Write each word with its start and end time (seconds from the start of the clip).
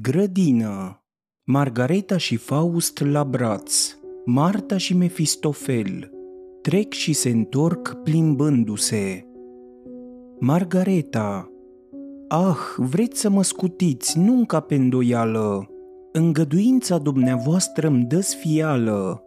Grădină 0.00 1.04
Margareta 1.44 2.16
și 2.16 2.36
Faust 2.36 3.00
la 3.00 3.24
braț 3.24 3.96
Marta 4.24 4.76
și 4.76 4.96
Mefistofel 4.96 6.10
Trec 6.62 6.92
și 6.92 7.12
se 7.12 7.28
întorc 7.28 7.94
plimbându-se 8.02 9.26
Margareta 10.40 11.50
Ah, 12.28 12.56
vreți 12.76 13.20
să 13.20 13.30
mă 13.30 13.42
scutiți, 13.42 14.18
nu 14.18 14.44
ca 14.46 14.60
pe 14.60 14.74
îndoială. 14.74 15.68
Îngăduința 16.12 16.98
dumneavoastră 16.98 17.86
îmi 17.86 18.04
dă 18.04 18.20
sfială. 18.20 19.22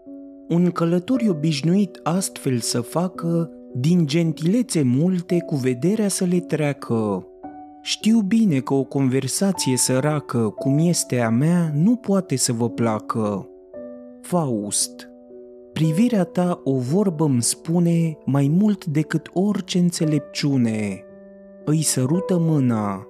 Un 0.47 0.71
călător 0.71 1.21
obișnuit 1.29 1.99
astfel 2.03 2.59
să 2.59 2.81
facă, 2.81 3.51
din 3.73 4.05
gentilețe 4.05 4.81
multe 4.81 5.39
cu 5.45 5.55
vederea 5.55 6.07
să 6.07 6.25
le 6.25 6.39
treacă. 6.39 7.27
Știu 7.87 8.19
bine 8.19 8.59
că 8.59 8.73
o 8.73 8.83
conversație 8.83 9.77
săracă, 9.77 10.49
cum 10.49 10.77
este 10.77 11.19
a 11.19 11.29
mea, 11.29 11.71
nu 11.73 11.95
poate 11.95 12.35
să 12.35 12.53
vă 12.53 12.69
placă. 12.69 13.49
Faust 14.21 15.09
Privirea 15.73 16.23
ta 16.23 16.61
o 16.63 16.77
vorbă 16.77 17.23
îmi 17.23 17.41
spune 17.41 18.17
mai 18.25 18.47
mult 18.59 18.85
decât 18.85 19.29
orice 19.33 19.77
înțelepciune. 19.77 21.03
Îi 21.65 21.81
sărută 21.81 22.37
mâna. 22.39 23.07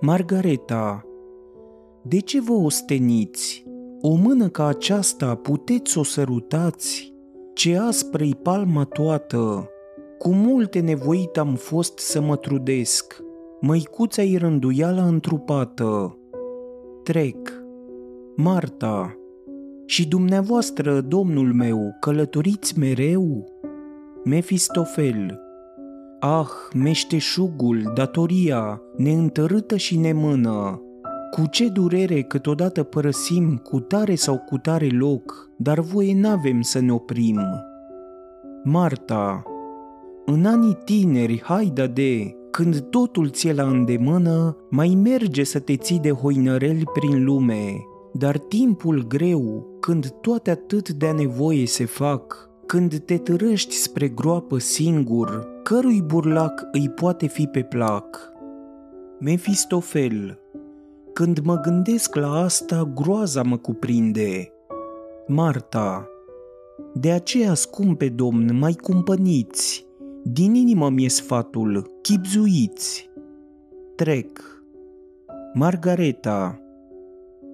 Margareta, 0.00 1.04
de 2.02 2.18
ce 2.18 2.40
vă 2.40 2.52
osteniți? 2.52 3.66
O 4.00 4.14
mână 4.14 4.48
ca 4.48 4.66
aceasta 4.66 5.34
puteți 5.34 5.92
să 5.92 5.98
o 5.98 6.02
sărutați? 6.02 7.12
Ce 7.54 7.78
aspră-i 7.78 8.34
palma 8.42 8.84
toată! 8.84 9.68
Cu 10.18 10.30
multe 10.30 10.80
nevoit 10.80 11.38
am 11.38 11.54
fost 11.54 11.98
să 11.98 12.20
mă 12.20 12.36
trudesc, 12.36 13.23
măicuța-i 13.66 14.36
rânduială 14.36 15.02
întrupată. 15.02 16.18
Trec. 17.02 17.52
Marta. 18.36 19.14
Și 19.86 20.08
dumneavoastră, 20.08 21.00
domnul 21.00 21.52
meu, 21.52 21.96
călătoriți 22.00 22.78
mereu? 22.78 23.48
Mefistofel. 24.24 25.40
Ah, 26.20 26.48
meșteșugul, 26.74 27.92
datoria, 27.94 28.82
neîntărâtă 28.96 29.76
și 29.76 29.98
nemână, 29.98 30.82
cu 31.30 31.46
ce 31.50 31.68
durere 31.68 32.22
câteodată 32.22 32.82
părăsim 32.82 33.56
cu 33.56 33.80
tare 33.80 34.14
sau 34.14 34.38
cu 34.38 34.58
tare 34.58 34.88
loc, 34.88 35.50
dar 35.56 35.80
voie 35.80 36.20
n-avem 36.20 36.60
să 36.60 36.80
ne 36.80 36.92
oprim. 36.92 37.40
Marta, 38.64 39.42
în 40.24 40.44
anii 40.44 40.78
tineri, 40.84 41.42
haida 41.42 41.86
de, 41.86 42.36
când 42.56 42.80
totul 42.80 43.28
ți-e 43.28 43.52
la 43.52 43.62
îndemână, 43.62 44.56
mai 44.70 44.98
merge 45.02 45.44
să 45.44 45.58
te 45.58 45.76
ții 45.76 45.98
de 45.98 46.10
hoinăreli 46.10 46.84
prin 46.92 47.24
lume, 47.24 47.86
dar 48.12 48.38
timpul 48.38 49.06
greu, 49.06 49.66
când 49.80 50.08
toate 50.08 50.50
atât 50.50 50.90
de 50.90 51.10
nevoie 51.10 51.66
se 51.66 51.84
fac, 51.84 52.50
când 52.66 52.98
te 52.98 53.16
târăști 53.18 53.74
spre 53.74 54.08
groapă 54.08 54.58
singur, 54.58 55.48
cărui 55.62 56.02
burlac 56.02 56.68
îi 56.72 56.88
poate 56.88 57.26
fi 57.26 57.46
pe 57.46 57.62
plac? 57.62 58.32
Mefistofel 59.20 60.38
Când 61.12 61.38
mă 61.38 61.60
gândesc 61.60 62.14
la 62.14 62.42
asta, 62.42 62.90
groaza 62.94 63.42
mă 63.42 63.56
cuprinde. 63.56 64.52
Marta 65.26 66.08
De 66.92 67.10
aceea, 67.10 67.54
scumpe 67.54 68.08
domn, 68.08 68.58
mai 68.58 68.72
cumpăniți, 68.72 69.86
din 70.24 70.54
inimă 70.54 70.90
mi-e 70.90 71.08
sfatul, 71.08 71.98
chipzuiți. 72.02 73.10
Trec. 73.96 74.62
Margareta 75.54 76.58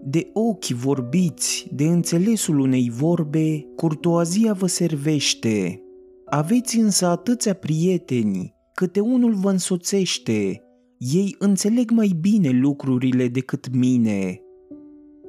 de 0.05 0.31
ochi 0.33 0.67
vorbiți, 0.67 1.69
de 1.75 1.85
înțelesul 1.85 2.59
unei 2.59 2.91
vorbe, 2.91 3.67
curtoazia 3.77 4.53
vă 4.53 4.67
servește. 4.67 5.83
Aveți 6.25 6.79
însă 6.79 7.07
atâția 7.07 7.55
prieteni, 7.55 8.55
câte 8.75 9.01
unul 9.01 9.35
vă 9.35 9.51
însoțește. 9.51 10.63
Ei 10.99 11.37
înțeleg 11.39 11.91
mai 11.91 12.17
bine 12.21 12.51
lucrurile 12.51 13.29
decât 13.29 13.75
mine. 13.75 14.41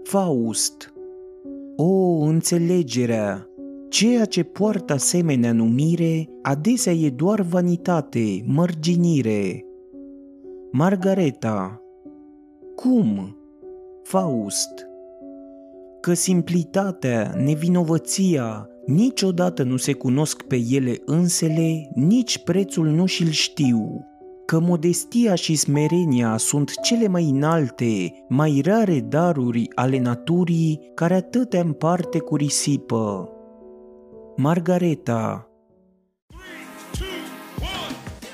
Faust 0.03 0.93
O, 1.75 2.17
înțelegerea! 2.17 3.50
Ceea 3.91 4.25
ce 4.25 4.43
poartă 4.43 4.93
asemenea 4.93 5.51
numire, 5.51 6.29
adesea 6.41 6.93
e 6.93 7.09
doar 7.09 7.41
vanitate, 7.41 8.43
mărginire. 8.45 9.65
Margareta 10.71 11.81
Cum? 12.75 13.37
Faust 14.03 14.87
Că 16.01 16.13
simplitatea, 16.13 17.33
nevinovăția, 17.43 18.69
niciodată 18.85 19.63
nu 19.63 19.77
se 19.77 19.93
cunosc 19.93 20.41
pe 20.41 20.61
ele 20.69 20.95
însele, 21.05 21.91
nici 21.95 22.43
prețul 22.43 22.87
nu 22.87 23.05
și-l 23.05 23.29
știu, 23.29 24.05
că 24.45 24.59
modestia 24.59 25.35
și 25.35 25.55
smerenia 25.55 26.37
sunt 26.37 26.71
cele 26.81 27.07
mai 27.07 27.29
înalte, 27.29 28.13
mai 28.27 28.61
rare 28.65 28.99
daruri 28.99 29.67
ale 29.75 29.99
naturii 29.99 30.91
care 30.93 31.13
atâtea 31.13 31.61
împarte 31.61 32.19
cu 32.19 32.35
risipă. 32.35 33.30
Margareta 34.35 35.49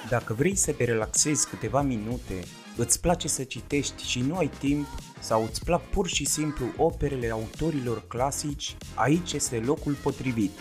Dacă 0.09 0.33
vrei 0.33 0.55
să 0.55 0.71
te 0.71 0.83
relaxezi 0.83 1.49
câteva 1.49 1.81
minute, 1.81 2.43
îți 2.77 3.01
place 3.01 3.27
să 3.27 3.43
citești 3.43 4.03
și 4.03 4.21
nu 4.21 4.35
ai 4.37 4.51
timp, 4.59 4.85
sau 5.19 5.43
îți 5.43 5.63
plac 5.63 5.81
pur 5.81 6.07
și 6.07 6.25
simplu 6.25 6.65
operele 6.77 7.29
autorilor 7.29 8.03
clasici, 8.07 8.77
aici 8.95 9.33
este 9.33 9.63
locul 9.65 9.93
potrivit. 10.03 10.51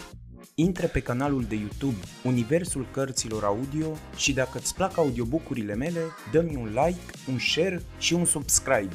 Intră 0.55 0.87
pe 0.87 1.01
canalul 1.01 1.43
de 1.43 1.55
YouTube 1.55 1.97
Universul 2.25 2.87
Cărților 2.93 3.45
Audio 3.45 3.87
și 4.17 4.33
dacă 4.33 4.59
îți 4.59 4.75
plac 4.75 4.99
audiobook-urile 4.99 5.75
mele, 5.75 6.01
dă-mi 6.33 6.57
un 6.57 6.67
like, 6.67 7.31
un 7.31 7.39
share 7.39 7.83
și 7.99 8.15
un 8.15 8.25
subscribe. 8.25 8.95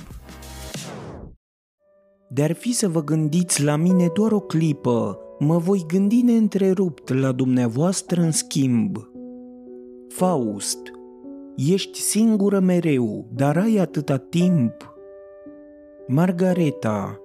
De-ar 2.30 2.54
fi 2.54 2.74
să 2.74 2.90
vă 2.90 3.04
gândiți 3.04 3.64
la 3.64 3.76
mine 3.76 4.08
doar 4.14 4.32
o 4.32 4.40
clipă, 4.40 5.20
mă 5.44 5.58
voi 5.58 5.84
gândi 5.88 6.22
neîntrerupt 6.22 7.14
la 7.14 7.32
dumneavoastră 7.32 8.22
în 8.22 8.32
schimb. 8.32 8.98
Faust, 10.08 10.80
ești 11.56 12.00
singură 12.00 12.60
mereu, 12.60 13.28
dar 13.34 13.58
ai 13.58 13.78
atâta 13.78 14.18
timp 14.18 14.96
Margareta 16.08 17.20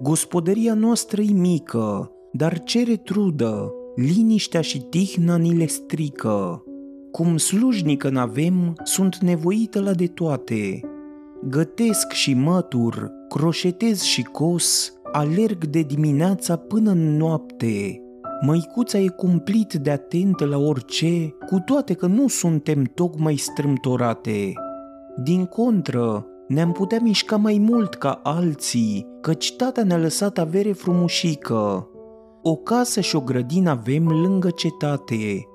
Gospodăria 0.00 0.74
noastră 0.74 1.20
e 1.22 1.32
mică, 1.32 2.12
dar 2.32 2.62
cere 2.62 2.96
trudă, 2.96 3.72
liniștea 3.96 4.60
și 4.60 4.82
tihna 4.82 5.36
ni 5.36 5.56
le 5.56 5.66
strică. 5.66 6.64
Cum 7.10 7.36
slujnică 7.36 8.08
n-avem, 8.10 8.74
sunt 8.82 9.16
nevoită 9.16 9.80
la 9.80 9.92
de 9.92 10.06
toate. 10.06 10.80
Gătesc 11.48 12.10
și 12.10 12.34
mătur, 12.34 13.12
croșetez 13.28 14.00
și 14.00 14.22
cos, 14.22 14.92
alerg 15.12 15.64
de 15.64 15.80
dimineața 15.80 16.56
până 16.56 16.90
în 16.90 17.16
noapte. 17.16 18.02
Măicuța 18.44 18.98
e 18.98 19.08
cumplit 19.08 19.72
de 19.74 19.90
atentă 19.90 20.44
la 20.44 20.58
orice, 20.58 21.34
cu 21.46 21.58
toate 21.64 21.94
că 21.94 22.06
nu 22.06 22.28
suntem 22.28 22.82
tocmai 22.94 23.36
strâmtorate. 23.36 24.52
Din 25.22 25.44
contră, 25.44 26.26
ne-am 26.48 26.72
putea 26.72 26.98
mișca 27.02 27.36
mai 27.36 27.66
mult 27.68 27.94
ca 27.94 28.20
alții, 28.22 29.06
căci 29.20 29.56
tata 29.56 29.82
ne-a 29.82 29.98
lăsat 29.98 30.38
avere 30.38 30.72
frumușică. 30.72 31.88
O 32.42 32.56
casă 32.56 33.00
și 33.00 33.16
o 33.16 33.20
grădină 33.20 33.70
avem 33.70 34.08
lângă 34.08 34.50
cetate. 34.50 35.46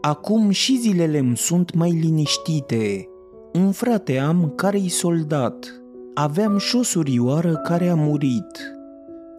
Acum 0.00 0.50
și 0.50 0.78
zilele 0.78 1.18
îmi 1.18 1.36
sunt 1.36 1.74
mai 1.74 1.90
liniștite. 1.90 3.08
Un 3.52 3.72
frate 3.72 4.18
am 4.18 4.52
care-i 4.56 4.88
soldat. 4.88 5.82
Aveam 6.14 6.58
și 6.58 6.76
o 6.76 6.82
surioară 6.82 7.56
care 7.56 7.88
a 7.88 7.94
murit. 7.94 8.75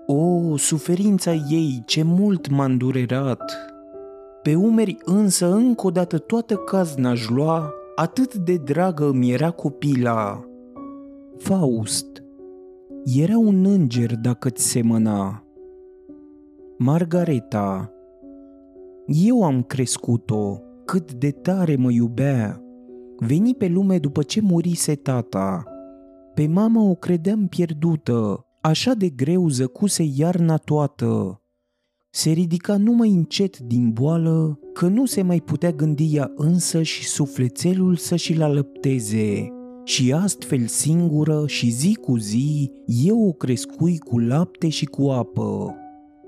O, 0.10 0.58
suferința 0.58 1.34
ei 1.34 1.84
ce 1.86 2.04
mult 2.04 2.50
m-a 2.50 2.66
îndurerat. 2.66 3.42
Pe 4.42 4.56
umeri 4.56 4.98
însă 5.04 5.54
încă 5.54 5.88
o 5.88 5.90
dată 5.90 6.18
toată 6.18 6.56
cazna-aș 6.56 7.30
lua, 7.30 7.74
atât 7.96 8.36
de 8.36 8.56
dragă 8.56 9.12
mi 9.12 9.32
era 9.32 9.52
copila. 9.52 10.44
Faust, 11.38 12.24
era 13.18 13.38
un 13.38 13.66
înger 13.66 14.16
dacă 14.16 14.50
ți 14.50 14.64
semăna. 14.64 15.44
Margareta, 16.78 17.92
eu 19.06 19.44
am 19.44 19.64
crescut-o, 19.64 20.62
cât 20.86 21.14
de 21.14 21.32
tare 21.32 21.76
mă 21.76 21.92
iubea. 21.92 22.62
Veni 23.18 23.56
pe 23.56 23.68
lume 23.68 23.98
după 23.98 24.24
ce 24.24 24.42
murise 24.42 24.96
tata. 24.96 25.64
Pe 26.34 26.48
mama 26.48 26.90
o 26.90 26.96
credeam 26.96 27.48
pierdută, 27.48 28.47
așa 28.68 28.94
de 28.94 29.10
greu 29.10 29.50
zăcuse 29.50 30.04
iarna 30.16 30.58
toată. 30.58 31.42
Se 32.10 32.30
ridica 32.30 32.78
numai 32.78 33.10
încet 33.10 33.60
din 33.60 33.90
boală, 33.90 34.60
că 34.74 34.88
nu 34.88 35.06
se 35.06 35.22
mai 35.22 35.40
putea 35.40 35.72
gândi 35.72 36.16
ea 36.16 36.32
însă 36.36 36.82
și 36.82 37.06
sufletelul 37.06 37.96
să 37.96 38.16
și-l 38.16 38.42
alăpteze 38.42 39.52
și 39.84 40.14
astfel 40.14 40.66
singură 40.66 41.44
și 41.48 41.70
zi 41.70 41.98
cu 42.02 42.18
zi 42.18 42.72
eu 42.86 43.28
o 43.28 43.32
crescui 43.32 43.98
cu 43.98 44.20
lapte 44.20 44.70
și 44.70 44.86
cu 44.86 45.10
apă. 45.10 45.76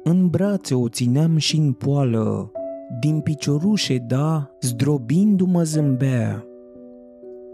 În 0.03 0.27
brațe 0.27 0.75
o 0.75 0.89
țineam 0.89 1.37
și 1.37 1.57
în 1.57 1.71
poală, 1.73 2.51
din 2.99 3.19
piciorușe 3.19 3.97
da, 4.07 4.51
zdrobindu-mă 4.61 5.63
zâmbea. 5.63 6.45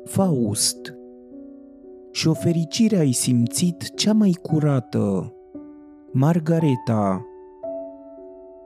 Faust 0.03 0.93
Și 2.15 2.27
o 2.27 2.33
fericire 2.33 2.97
ai 2.97 3.11
simțit 3.11 3.95
cea 3.95 4.13
mai 4.13 4.37
curată. 4.41 5.33
Margareta 6.11 7.25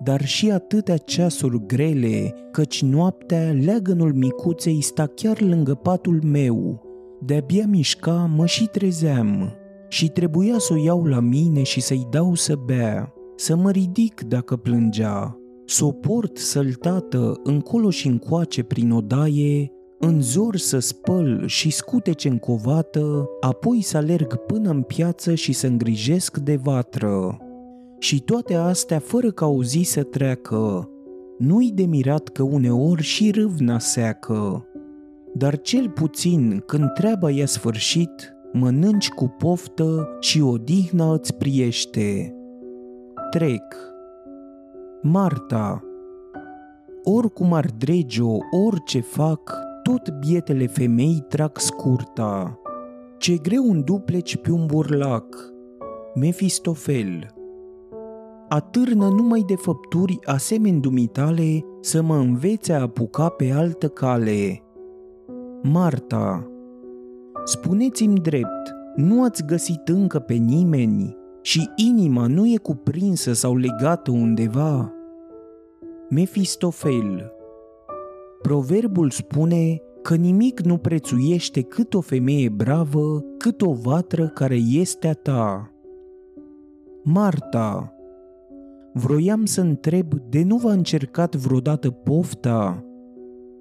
dar 0.03 0.25
și 0.25 0.51
atâtea 0.51 0.97
ceasuri 0.97 1.65
grele, 1.65 2.33
căci 2.51 2.83
noaptea 2.83 3.51
leagănul 3.51 4.13
micuței 4.13 4.81
sta 4.81 5.05
chiar 5.05 5.41
lângă 5.41 5.73
patul 5.73 6.21
meu. 6.23 6.81
De-abia 7.21 7.65
mișca, 7.67 8.31
mă 8.35 8.45
și 8.45 8.65
trezeam 8.65 9.53
și 9.87 10.09
trebuia 10.09 10.55
să 10.57 10.73
o 10.73 10.83
iau 10.83 11.05
la 11.05 11.19
mine 11.19 11.63
și 11.63 11.81
să-i 11.81 12.07
dau 12.09 12.33
să 12.33 12.55
bea, 12.65 13.13
să 13.35 13.55
mă 13.55 13.71
ridic 13.71 14.21
dacă 14.21 14.55
plângea, 14.55 15.37
să 15.65 15.85
o 15.85 15.91
port 15.91 16.37
săltată 16.37 17.39
încolo 17.43 17.89
și 17.89 18.07
încoace 18.07 18.63
prin 18.63 18.91
odaie, 18.91 19.71
în 19.99 20.21
zor 20.21 20.55
să 20.55 20.79
spăl 20.79 21.47
și 21.47 21.69
scutece 21.69 22.27
încovată, 22.27 23.29
apoi 23.39 23.81
să 23.81 23.97
alerg 23.97 24.35
până 24.35 24.69
în 24.69 24.81
piață 24.81 25.35
și 25.35 25.53
să 25.53 25.67
îngrijesc 25.67 26.37
de 26.37 26.55
vatră. 26.55 27.37
Și 27.99 28.21
toate 28.21 28.55
astea 28.55 28.99
fără 28.99 29.31
ca 29.31 29.45
o 29.45 29.63
zi 29.63 29.81
să 29.81 30.03
treacă. 30.03 30.89
Nu-i 31.37 31.71
de 31.71 31.83
mirat 31.83 32.27
că 32.27 32.43
uneori 32.43 33.01
și 33.01 33.31
râvna 33.31 33.79
seacă. 33.79 34.65
Dar 35.33 35.61
cel 35.61 35.89
puțin 35.89 36.63
când 36.65 36.93
treaba 36.93 37.29
i-a 37.31 37.45
sfârșit, 37.45 38.33
mănânci 38.53 39.09
cu 39.09 39.27
poftă 39.37 40.17
și 40.19 40.41
odihna 40.41 41.13
îți 41.13 41.35
priește. 41.35 42.35
Trec. 43.31 43.75
Marta. 45.01 45.83
Oricum 47.03 47.53
ar 47.53 47.65
drege-o, 47.77 48.37
orice 48.67 48.99
fac, 48.99 49.68
tot 49.89 50.09
bietele 50.19 50.67
femei 50.67 51.25
trag 51.27 51.57
scurta. 51.57 52.59
Ce 53.17 53.35
greu 53.35 53.69
un 53.69 53.83
dupleci 53.83 54.37
pe 54.37 54.51
un 54.51 54.65
burlac. 54.65 55.35
Mefistofel 56.15 57.33
atârnă 58.49 59.07
numai 59.07 59.43
de 59.47 59.55
făpturi 59.55 60.19
asemeni 60.25 60.81
dumitale 60.81 61.65
să 61.81 62.01
mă 62.01 62.15
învețe 62.15 62.73
a 62.73 62.81
apuca 62.81 63.29
pe 63.29 63.51
altă 63.51 63.87
cale. 63.87 64.63
Marta, 65.61 66.51
spuneți-mi 67.43 68.19
drept, 68.19 68.73
nu 68.95 69.23
ați 69.23 69.45
găsit 69.45 69.87
încă 69.87 70.19
pe 70.19 70.33
nimeni 70.33 71.17
și 71.41 71.69
inima 71.75 72.27
nu 72.27 72.47
e 72.47 72.57
cuprinsă 72.57 73.33
sau 73.33 73.55
legată 73.55 74.11
undeva? 74.11 74.93
Mefistofel 76.09 77.33
Proverbul 78.41 79.09
spune 79.09 79.81
că 80.01 80.15
nimic 80.15 80.59
nu 80.59 80.77
prețuiește 80.77 81.61
cât 81.61 81.93
o 81.93 82.01
femeie 82.01 82.49
bravă, 82.49 83.23
cât 83.37 83.61
o 83.61 83.73
vatră 83.73 84.27
care 84.27 84.55
este 84.55 85.07
a 85.07 85.13
ta. 85.13 85.71
Marta, 87.03 87.93
Vroiam 88.93 89.45
să 89.45 89.61
întreb 89.61 90.13
de 90.13 90.43
nu 90.43 90.57
v-a 90.57 90.71
încercat 90.71 91.35
vreodată 91.35 91.91
pofta? 91.91 92.83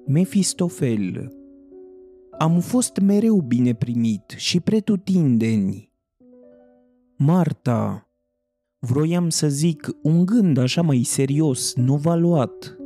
Mefistofel 0.07 1.33
Am 2.39 2.61
fost 2.61 2.99
mereu 2.99 3.41
bine 3.41 3.75
primit 3.75 4.35
și 4.37 4.61
pretutindeni. 4.61 5.93
Marta 7.17 8.09
Vroiam 8.79 9.29
să 9.29 9.49
zic 9.49 9.91
un 10.03 10.25
gând 10.25 10.59
așa 10.59 10.83
mai 10.83 11.03
serios, 11.03 11.75
nu 11.75 11.97
v-a 11.97 12.15
luat. 12.15 12.78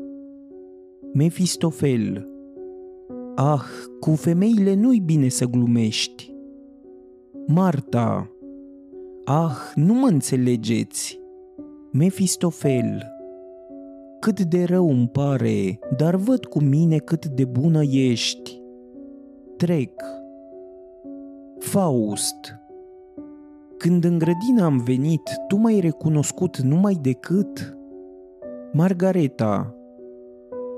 Mefistofel 1.14 2.28
Ah, 3.34 3.62
cu 4.00 4.10
femeile 4.10 4.74
nu-i 4.74 5.00
bine 5.00 5.28
să 5.28 5.46
glumești. 5.46 6.34
Marta 7.46 8.30
Ah, 9.24 9.56
nu 9.74 9.94
mă 9.94 10.06
înțelegeți. 10.06 11.20
Mefistofel, 11.90 13.02
cât 14.20 14.40
de 14.40 14.64
rău 14.64 14.90
îmi 14.90 15.08
pare, 15.08 15.78
dar 15.96 16.16
văd 16.16 16.44
cu 16.44 16.60
mine 16.60 16.98
cât 16.98 17.26
de 17.26 17.44
bună 17.44 17.82
ești. 17.82 18.60
Trec. 19.56 20.02
Faust, 21.58 22.56
când 23.76 24.04
în 24.04 24.18
grădină 24.18 24.64
am 24.64 24.82
venit, 24.84 25.30
tu 25.48 25.56
m-ai 25.56 25.80
recunoscut 25.80 26.58
numai 26.58 26.98
decât? 27.02 27.76
Margareta, 28.72 29.76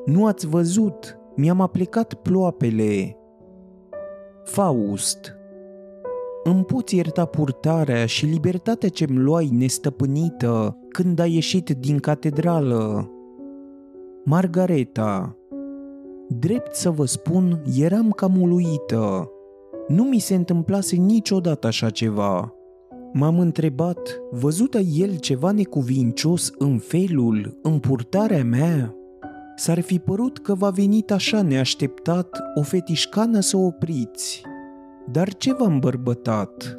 nu 0.05 0.27
ați 0.27 0.47
văzut, 0.47 1.19
mi-am 1.37 1.61
aplicat 1.61 2.15
ploapele. 2.15 3.17
Faust, 4.45 5.37
îmi 6.45 6.65
poți 6.65 6.97
ierta 6.97 7.25
purtarea 7.25 8.07
și 8.07 8.27
libertatea 8.27 8.89
ce-mi 8.89 9.19
luai 9.19 9.49
nestăpânită 9.53 10.79
când 10.89 11.19
ai 11.19 11.35
ieșit 11.35 11.71
din 11.71 11.99
catedrală. 11.99 13.11
Margareta, 14.25 15.37
drept 16.29 16.75
să 16.75 16.91
vă 16.91 17.05
spun, 17.05 17.63
eram 17.79 18.11
cam 18.11 18.41
uluită. 18.41 19.31
Nu 19.89 20.03
mi 20.03 20.19
se 20.19 20.35
întâmplase 20.35 20.97
niciodată 20.97 21.67
așa 21.67 21.91
ceva. 21.91 22.55
M-am 23.13 23.39
întrebat, 23.39 24.21
văzută 24.31 24.79
el 24.79 25.17
ceva 25.17 25.51
necuvincios 25.51 26.53
în 26.59 26.79
felul, 26.79 27.59
în 27.63 27.79
purtarea 27.79 28.45
mea? 28.45 28.95
S-ar 29.57 29.81
fi 29.81 29.99
părut 29.99 30.39
că 30.39 30.55
v-a 30.55 30.71
venit 30.71 31.11
așa 31.11 31.43
neașteptat 31.43 32.39
o 32.55 32.63
fetișcană 32.63 33.41
să 33.41 33.57
opriți. 33.57 34.43
Dar 35.11 35.35
ce 35.35 35.55
v-am 35.55 35.79
bărbătat? 35.79 36.79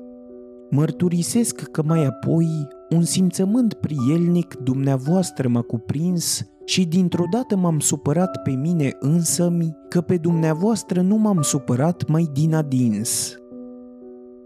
Mărturisesc 0.70 1.62
că 1.62 1.84
mai 1.86 2.06
apoi 2.06 2.68
un 2.90 3.04
simțământ 3.04 3.74
prielnic 3.74 4.56
dumneavoastră 4.56 5.48
m-a 5.48 5.62
cuprins 5.62 6.48
și 6.66 6.86
dintr-o 6.86 7.24
dată 7.32 7.56
m-am 7.56 7.80
supărat 7.80 8.42
pe 8.44 8.52
mine 8.52 8.96
însămi 9.00 9.78
că 9.90 10.02
pe 10.02 10.18
dumneavoastră 10.18 11.02
nu 11.02 11.16
m-am 11.16 11.42
supărat 11.42 12.08
mai 12.08 12.30
din 12.34 12.56
adins. 12.56 13.38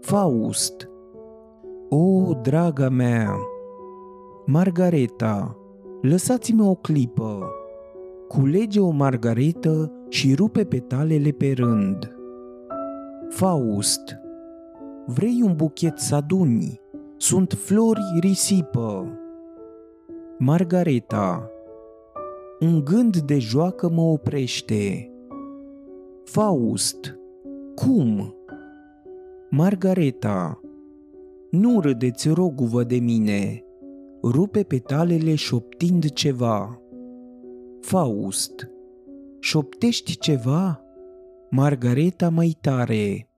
Faust 0.00 0.88
O, 1.88 2.32
draga 2.42 2.88
mea! 2.88 3.34
Margareta, 4.46 5.56
lăsați-mă 6.02 6.64
o 6.64 6.74
clipă. 6.74 7.59
Culege 8.32 8.80
o 8.80 8.90
margaretă 8.90 9.92
și 10.08 10.34
rupe 10.34 10.64
petalele 10.64 11.30
pe 11.30 11.52
rând. 11.56 12.16
Faust 13.28 14.16
Vrei 15.06 15.42
un 15.44 15.56
buchet 15.56 15.98
să 15.98 16.14
aduni? 16.14 16.80
Sunt 17.16 17.52
flori 17.52 18.00
risipă. 18.20 19.18
Margareta 20.38 21.50
Un 22.60 22.84
gând 22.84 23.16
de 23.16 23.38
joacă 23.38 23.90
mă 23.90 24.02
oprește. 24.02 25.10
Faust 26.24 27.18
Cum? 27.74 28.34
Margareta 29.48 30.60
Nu 31.50 31.80
râdeți, 31.80 32.28
roguvă 32.28 32.82
de 32.82 32.96
mine. 32.96 33.64
Rupe 34.22 34.62
petalele 34.62 35.34
șoptind 35.34 36.10
ceva. 36.10 36.79
Faust 37.80 38.70
Șoptești 39.40 40.18
ceva? 40.18 40.80
Margareta 41.50 42.28
mai 42.28 42.56
tare. 42.60 43.28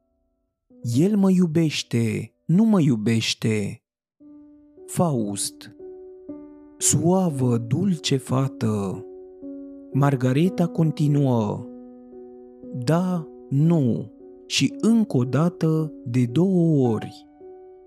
El 0.97 1.17
mă 1.17 1.31
iubește, 1.31 2.33
nu 2.47 2.65
mă 2.65 2.81
iubește. 2.81 3.83
Faust. 4.87 5.77
Suavă, 6.79 7.59
dulce 7.59 8.17
fată. 8.17 9.07
Margareta 9.93 10.67
continuă. 10.67 11.67
Da, 12.85 13.29
nu. 13.49 14.13
Și 14.47 14.75
încă 14.81 15.17
o 15.17 15.25
dată, 15.25 15.93
de 16.05 16.25
două 16.33 16.89
ori. 16.89 17.27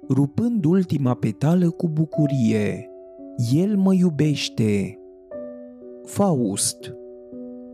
Rupând 0.10 0.66
ultima 0.66 1.14
petală 1.14 1.70
cu 1.70 1.88
bucurie. 1.88 2.90
El 3.54 3.78
mă 3.78 3.94
iubește. 3.94 5.00
Faust. 6.06 6.96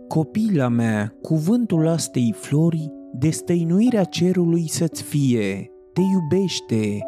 Copila 0.07 0.67
mea, 0.67 1.15
cuvântul 1.21 1.87
astei 1.87 2.33
flori, 2.37 2.91
destăinuirea 3.13 4.03
cerului 4.03 4.69
să-ți 4.69 5.03
fie, 5.03 5.71
te 5.93 6.01
iubește, 6.01 6.99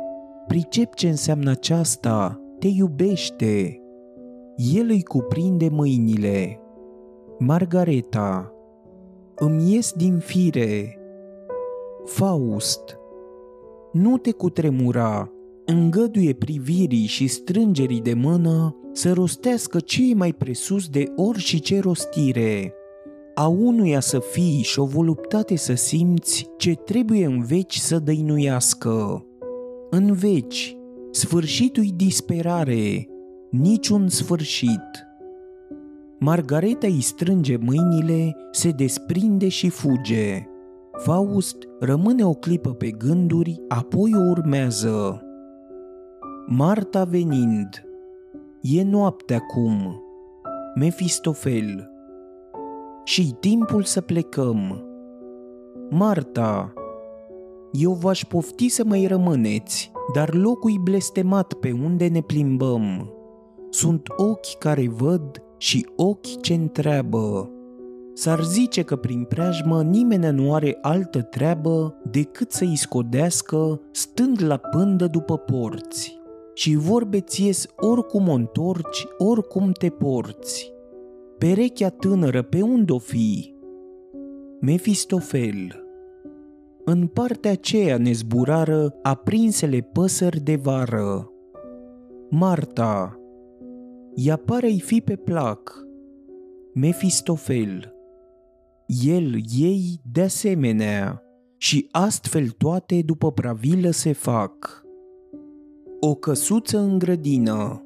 pricep 0.48 0.94
ce 0.94 1.08
înseamnă 1.08 1.50
aceasta, 1.52 2.42
te 2.60 2.68
iubește. 2.68 3.82
El 4.56 4.86
îi 4.90 5.04
cuprinde 5.04 5.70
mâinile. 5.70 6.60
Margareta, 7.40 8.54
îmi 9.36 9.74
ies 9.74 9.94
din 9.94 10.18
fire. 10.18 11.00
Faust 12.06 12.98
Nu 13.92 14.18
te 14.18 14.32
cutremura, 14.32 15.33
îngăduie 15.66 16.34
privirii 16.34 17.06
și 17.06 17.28
strângerii 17.28 18.02
de 18.02 18.14
mână 18.14 18.76
să 18.92 19.14
rostească 19.14 19.80
ce 19.80 20.10
e 20.10 20.14
mai 20.14 20.34
presus 20.34 20.88
de 20.88 21.06
orice 21.16 21.80
rostire. 21.80 22.74
A 23.36 23.48
unuia 23.48 24.00
să 24.00 24.20
fii 24.20 24.62
și 24.62 24.80
o 24.80 24.86
voluptate 24.86 25.56
să 25.56 25.74
simți 25.74 26.50
ce 26.58 26.74
trebuie 26.74 27.26
în 27.26 27.44
veci 27.44 27.78
să 27.78 28.00
dăinuiască. 28.00 29.26
În 29.90 30.14
veci, 30.14 30.78
sfârșitul 31.12 31.86
disperare, 31.96 33.08
niciun 33.50 34.08
sfârșit. 34.08 35.08
Margareta 36.20 36.88
îi 36.88 37.02
strânge 37.02 37.58
mâinile, 37.58 38.36
se 38.52 38.70
desprinde 38.70 39.48
și 39.48 39.70
fuge. 39.70 40.48
Faust 40.92 41.58
rămâne 41.80 42.26
o 42.26 42.34
clipă 42.34 42.70
pe 42.70 42.92
gânduri, 42.92 43.62
apoi 43.68 44.12
o 44.16 44.30
urmează. 44.30 45.22
Marta 46.48 47.04
venind. 47.04 47.86
E 48.62 48.84
noapte 48.84 49.34
acum. 49.34 50.02
Mefistofel. 50.76 51.92
și 53.04 53.36
timpul 53.40 53.84
să 53.84 54.02
plecăm. 54.02 54.84
Marta, 55.90 56.74
eu 57.72 57.92
v-aș 57.92 58.24
pofti 58.26 58.70
să 58.70 58.84
mai 58.86 59.06
rămâneți, 59.06 59.92
dar 60.14 60.34
locul 60.34 60.72
e 60.72 60.80
blestemat 60.84 61.54
pe 61.54 61.72
unde 61.72 62.08
ne 62.08 62.22
plimbăm. 62.22 63.14
Sunt 63.70 64.08
ochi 64.18 64.58
care 64.60 64.88
văd 64.88 65.44
și 65.58 65.88
ochi 65.96 66.42
ce 66.42 66.54
întreabă. 66.54 67.52
S-ar 68.14 68.44
zice 68.44 68.82
că 68.82 68.96
prin 68.96 69.24
preajmă 69.24 69.82
nimeni 69.82 70.42
nu 70.42 70.54
are 70.54 70.78
altă 70.82 71.22
treabă 71.22 71.96
decât 72.12 72.52
să-i 72.52 72.76
scodească 72.76 73.82
stând 73.92 74.44
la 74.44 74.58
pândă 74.58 75.08
după 75.08 75.38
porți. 75.38 76.22
Și 76.54 76.76
vorbe 76.76 77.22
ți 77.22 77.70
oricum 77.76 78.28
o 78.28 78.34
întorci, 78.34 79.08
oricum 79.18 79.72
te 79.72 79.90
porți. 79.90 80.74
Perechea 81.38 81.90
tânără 81.90 82.42
pe 82.42 82.62
unde 82.62 82.92
o 82.92 82.98
fi? 82.98 83.56
Mefistofel 84.62 85.86
În 86.86 87.08
partea 87.08 87.52
aceea 87.52 87.98
ne 87.98 88.12
zburară 88.12 88.96
aprinsele 89.02 89.80
păsări 89.82 90.40
de 90.40 90.56
vară. 90.56 91.32
Marta 92.30 93.18
ea 94.16 94.36
pare-i 94.36 94.80
fi 94.80 95.02
pe 95.02 95.16
plac. 95.16 95.88
Mefistofel. 96.74 97.94
El 99.04 99.36
ei 99.58 100.02
de 100.12 100.22
asemenea 100.22 101.24
și 101.58 101.88
astfel 101.92 102.50
toate 102.50 103.02
după 103.02 103.32
pravilă 103.32 103.90
se 103.90 104.12
fac. 104.12 104.83
O 106.06 106.16
căsuță 106.16 106.80
în 106.80 106.98
grădină. 106.98 107.86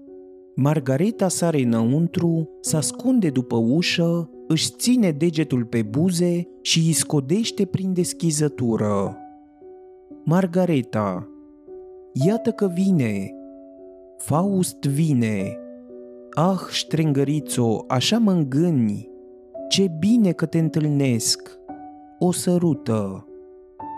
Margareta 0.56 1.28
sare 1.28 1.62
înăuntru, 1.62 2.50
se 2.62 2.76
ascunde 2.76 3.30
după 3.30 3.56
ușă, 3.56 4.30
își 4.48 4.72
ține 4.72 5.12
degetul 5.12 5.66
pe 5.66 5.82
buze 5.82 6.48
și 6.62 6.80
îi 6.80 6.92
scodește 6.92 7.66
prin 7.66 7.94
deschizătură. 7.94 9.18
Margareta. 10.24 11.30
Iată 12.26 12.52
că 12.52 12.72
vine. 12.74 13.36
Faust 14.18 14.84
vine. 14.84 15.58
Ah, 16.34 16.60
ștrengărițo, 16.70 17.86
așa 17.88 18.18
mă 18.18 18.32
îngâni, 18.32 19.10
ce 19.70 19.92
bine 20.00 20.32
că 20.32 20.46
te 20.46 20.60
întâlnesc. 20.60 21.60
O 22.20 22.32
sărută. 22.32 23.28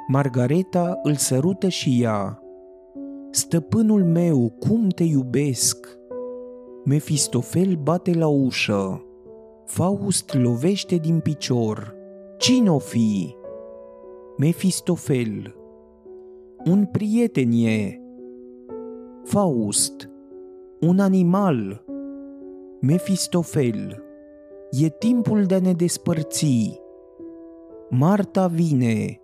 Margareta 0.08 1.00
îl 1.04 1.16
sărută 1.16 1.68
și 1.68 2.00
ea. 2.02 2.39
Stăpânul 3.32 4.04
meu, 4.04 4.54
cum 4.60 4.88
te 4.88 5.04
iubesc! 5.04 5.98
Mefistofel 6.86 7.76
bate 7.84 8.14
la 8.14 8.28
ușă. 8.28 9.04
Faust 9.66 10.34
lovește 10.34 10.96
din 10.96 11.20
picior. 11.20 11.96
Cine 12.38 12.72
o 12.72 12.78
fi? 12.78 13.36
Mefistofel. 14.38 15.56
Un 16.66 16.86
prieten 16.86 17.52
e. 17.52 18.02
Faust. 19.24 20.10
Un 20.80 21.00
animal. 21.00 21.84
Mefistofel, 22.82 24.04
e 24.72 24.90
timpul 24.90 25.44
de 25.44 25.56
a 25.56 25.60
ne 25.60 25.74
despărți. 25.74 26.82
Marta 27.90 28.48
vine. 28.48 29.22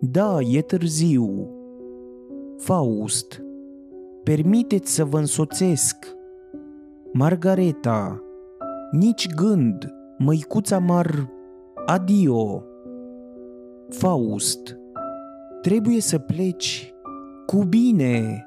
Da, 0.00 0.38
e 0.40 0.62
târziu. 0.62 1.59
Faust, 2.60 3.42
permiteți 4.22 4.94
să 4.94 5.04
vă 5.04 5.18
însoțesc. 5.18 5.96
Margareta, 7.12 8.22
nici 8.90 9.34
gând, 9.34 9.94
măicuța 10.18 10.78
mar, 10.78 11.30
adio. 11.86 12.62
Faust, 13.88 14.78
trebuie 15.62 16.00
să 16.00 16.18
pleci. 16.18 16.94
Cu 17.46 17.64
bine. 17.64 18.46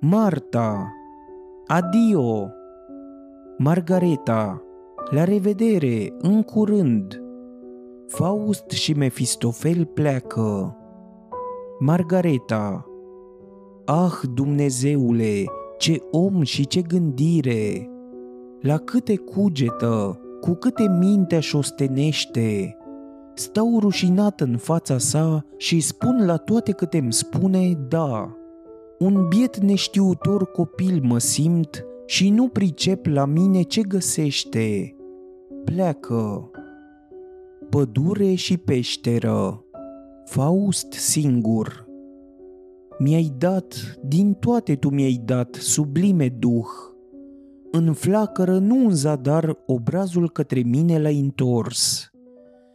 Marta, 0.00 0.92
adio. 1.66 2.50
Margareta, 3.58 4.62
la 5.10 5.24
revedere, 5.24 6.12
în 6.18 6.42
curând! 6.42 7.22
Faust 8.06 8.70
și 8.70 8.92
Mefistofel 8.92 9.84
pleacă. 9.84 10.76
Margareta, 11.78 12.88
ah, 13.84 14.20
Dumnezeule, 14.34 15.44
ce 15.78 16.00
om 16.10 16.42
și 16.42 16.66
ce 16.66 16.80
gândire! 16.80 17.88
La 18.60 18.76
câte 18.76 19.16
cugetă, 19.16 20.20
cu 20.40 20.52
câte 20.52 20.96
mintea 20.98 21.40
și 21.40 21.48
șostenește! 21.48 22.76
Stau 23.34 23.78
rușinat 23.80 24.40
în 24.40 24.56
fața 24.56 24.98
sa 24.98 25.44
și 25.56 25.80
spun 25.80 26.26
la 26.26 26.36
toate 26.36 26.72
câte 26.72 26.98
îmi 26.98 27.12
spune 27.12 27.72
da. 27.88 28.36
Un 28.98 29.28
biet 29.28 29.58
neștiutor 29.58 30.50
copil 30.50 31.00
mă 31.02 31.18
simt 31.18 31.84
și 32.06 32.30
nu 32.30 32.48
pricep 32.48 33.06
la 33.06 33.24
mine 33.24 33.62
ce 33.62 33.82
găsește. 33.82 34.96
Pleacă. 35.64 36.50
Pădure 37.70 38.34
și 38.34 38.56
peșteră. 38.56 39.64
Faust 40.24 40.92
singur. 40.92 41.83
Mi-ai 42.98 43.32
dat, 43.38 43.98
din 44.02 44.32
toate 44.32 44.74
tu 44.74 44.88
mi-ai 44.88 45.20
dat, 45.24 45.54
sublime 45.54 46.28
duh. 46.28 46.66
În 47.70 47.92
flacără, 47.92 48.58
nu 48.58 48.86
în 48.86 48.94
zadar, 48.94 49.56
obrazul 49.66 50.30
către 50.30 50.60
mine 50.60 51.00
l-ai 51.00 51.18
întors. 51.20 52.10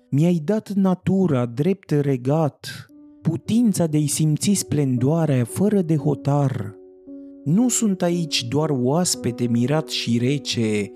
Mi-ai 0.09 0.41
dat 0.43 0.69
natura 0.69 1.45
drept 1.45 1.89
regat, 1.89 2.89
putința 3.21 3.85
de-i 3.85 4.07
simți 4.07 4.53
splendoarea 4.53 5.43
fără 5.43 5.81
de 5.81 5.95
hotar 5.95 6.77
nu 7.43 7.69
sunt 7.69 8.01
aici 8.01 8.47
doar 8.47 8.69
oaspete 8.69 9.47
mirat 9.47 9.87
și 9.87 10.17
rece. 10.17 10.91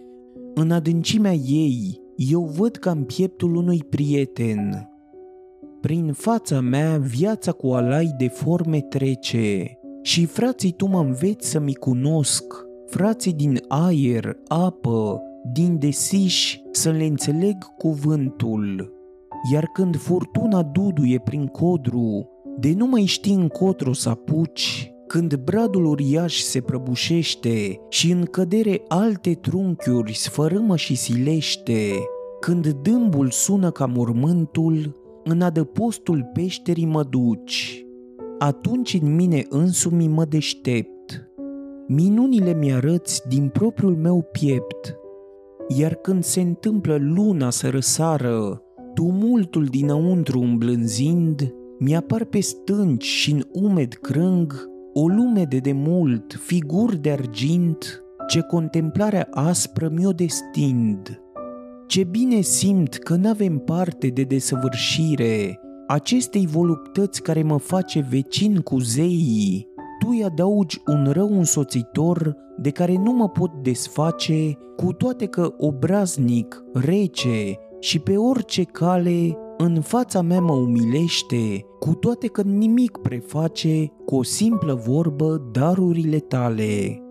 În 0.53 0.71
adâncimea 0.71 1.33
ei, 1.33 2.01
eu 2.15 2.43
văd 2.43 2.75
ca 2.75 2.91
în 2.91 3.03
pieptul 3.03 3.55
unui 3.55 3.83
prieten. 3.89 4.89
Prin 5.83 6.13
fața 6.13 6.59
mea 6.59 6.97
viața 6.97 7.51
cu 7.51 7.67
alai 7.67 8.13
de 8.17 8.27
forme 8.27 8.81
trece 8.81 9.77
și 10.01 10.25
frații 10.25 10.71
tu 10.71 10.87
mă 10.87 10.99
înveți 10.99 11.49
să-mi 11.49 11.73
cunosc, 11.73 12.43
frații 12.87 13.33
din 13.33 13.59
aer, 13.67 14.37
apă, 14.47 15.21
din 15.53 15.79
desiș 15.79 16.57
să 16.71 16.91
le 16.91 17.03
înțeleg 17.03 17.55
cuvântul. 17.77 18.93
Iar 19.53 19.69
când 19.73 19.95
furtuna 19.95 20.61
duduie 20.61 21.19
prin 21.19 21.45
codru, 21.45 22.29
de 22.59 22.73
nu 22.77 22.87
mai 22.87 23.05
știi 23.05 23.33
încotro 23.33 23.93
să 23.93 24.09
apuci, 24.09 24.93
când 25.07 25.35
bradul 25.35 25.85
uriaș 25.85 26.39
se 26.39 26.61
prăbușește 26.61 27.79
și 27.89 28.11
în 28.11 28.23
cădere 28.23 28.81
alte 28.87 29.33
trunchiuri 29.33 30.13
sfărâmă 30.15 30.75
și 30.75 30.95
silește, 30.95 31.79
când 32.39 32.67
dâmbul 32.67 33.29
sună 33.29 33.71
ca 33.71 33.85
mormântul, 33.85 35.01
în 35.23 35.41
adăpostul 35.41 36.29
peșterii 36.33 36.85
mă 36.85 37.03
duci. 37.03 37.85
Atunci 38.39 38.97
în 39.01 39.15
mine 39.15 39.45
însumi 39.49 40.07
mă 40.07 40.25
deștept. 40.25 41.29
Minunile 41.87 42.53
mi-arăți 42.53 43.21
din 43.27 43.47
propriul 43.47 43.95
meu 43.95 44.27
piept. 44.31 44.95
Iar 45.77 45.93
când 45.93 46.23
se 46.23 46.41
întâmplă 46.41 46.97
luna 46.99 47.49
să 47.49 47.69
răsară, 47.69 48.61
tumultul 48.93 49.65
dinăuntru 49.65 50.39
îmblânzind, 50.39 51.53
mi-apar 51.79 52.23
pe 52.23 52.39
stânci 52.39 53.05
și 53.05 53.31
în 53.31 53.43
umed 53.51 53.93
crâng 53.93 54.69
o 54.93 55.07
lume 55.07 55.43
de 55.43 55.57
demult, 55.57 56.33
figuri 56.33 56.97
de 56.97 57.11
argint, 57.11 58.03
ce 58.27 58.41
contemplarea 58.41 59.27
aspră 59.31 59.89
mi-o 59.89 60.11
destind. 60.11 61.22
Ce 61.93 62.03
bine 62.03 62.41
simt 62.41 62.95
că 62.95 63.15
n-avem 63.15 63.57
parte 63.57 64.07
de 64.07 64.23
desăvârșire, 64.23 65.59
acestei 65.87 66.47
voluptăți 66.47 67.21
care 67.21 67.43
mă 67.43 67.57
face 67.57 68.07
vecin 68.09 68.59
cu 68.59 68.79
zeii, 68.79 69.67
tu 69.99 70.07
îi 70.09 70.23
adaugi 70.23 70.81
un 70.87 71.09
rău 71.11 71.37
însoțitor 71.37 72.35
de 72.57 72.69
care 72.69 72.95
nu 73.03 73.11
mă 73.11 73.29
pot 73.29 73.51
desface, 73.61 74.57
cu 74.75 74.93
toate 74.93 75.25
că 75.25 75.53
obraznic, 75.57 76.63
rece 76.73 77.57
și 77.79 77.99
pe 77.99 78.17
orice 78.17 78.63
cale 78.63 79.37
în 79.57 79.81
fața 79.81 80.21
mea 80.21 80.41
mă 80.41 80.53
umilește, 80.53 81.65
cu 81.79 81.95
toate 81.95 82.27
că 82.27 82.41
nimic 82.41 82.97
preface 82.97 83.85
cu 84.05 84.15
o 84.15 84.23
simplă 84.23 84.73
vorbă 84.73 85.49
darurile 85.51 86.17
tale. 86.17 87.02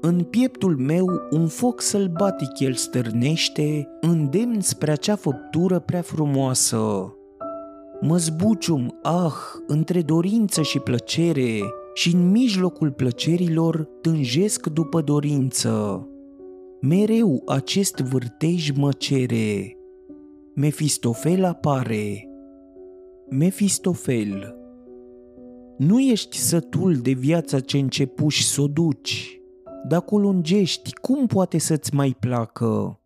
În 0.00 0.22
pieptul 0.22 0.76
meu 0.76 1.06
un 1.30 1.46
foc 1.46 1.80
sălbatic 1.80 2.58
el 2.58 2.72
stârnește, 2.72 3.88
îndemn 4.00 4.60
spre 4.60 4.90
acea 4.90 5.16
făptură 5.16 5.78
prea 5.78 6.02
frumoasă. 6.02 7.12
Mă 8.00 8.16
zbucium, 8.16 8.98
ah, 9.02 9.32
între 9.66 10.02
dorință 10.02 10.62
și 10.62 10.78
plăcere 10.78 11.60
și 11.94 12.14
în 12.14 12.30
mijlocul 12.30 12.90
plăcerilor 12.90 13.88
tânjesc 14.00 14.66
după 14.66 15.00
dorință. 15.00 16.06
Mereu 16.80 17.42
acest 17.46 17.96
vârtej 17.96 18.70
mă 18.70 18.92
cere. 18.92 19.76
Mefistofel 20.54 21.44
apare. 21.44 22.28
Mefistofel 23.30 24.56
Nu 25.78 26.00
ești 26.00 26.36
sătul 26.36 26.94
de 26.94 27.12
viața 27.12 27.60
ce 27.60 27.78
începuși 27.78 28.44
să 28.44 28.60
o 28.60 28.66
duci. 28.66 29.37
Dacă 29.86 30.14
o 30.14 30.18
lungești, 30.18 30.94
cum 30.94 31.26
poate 31.26 31.58
să-ți 31.58 31.94
mai 31.94 32.16
placă? 32.20 33.00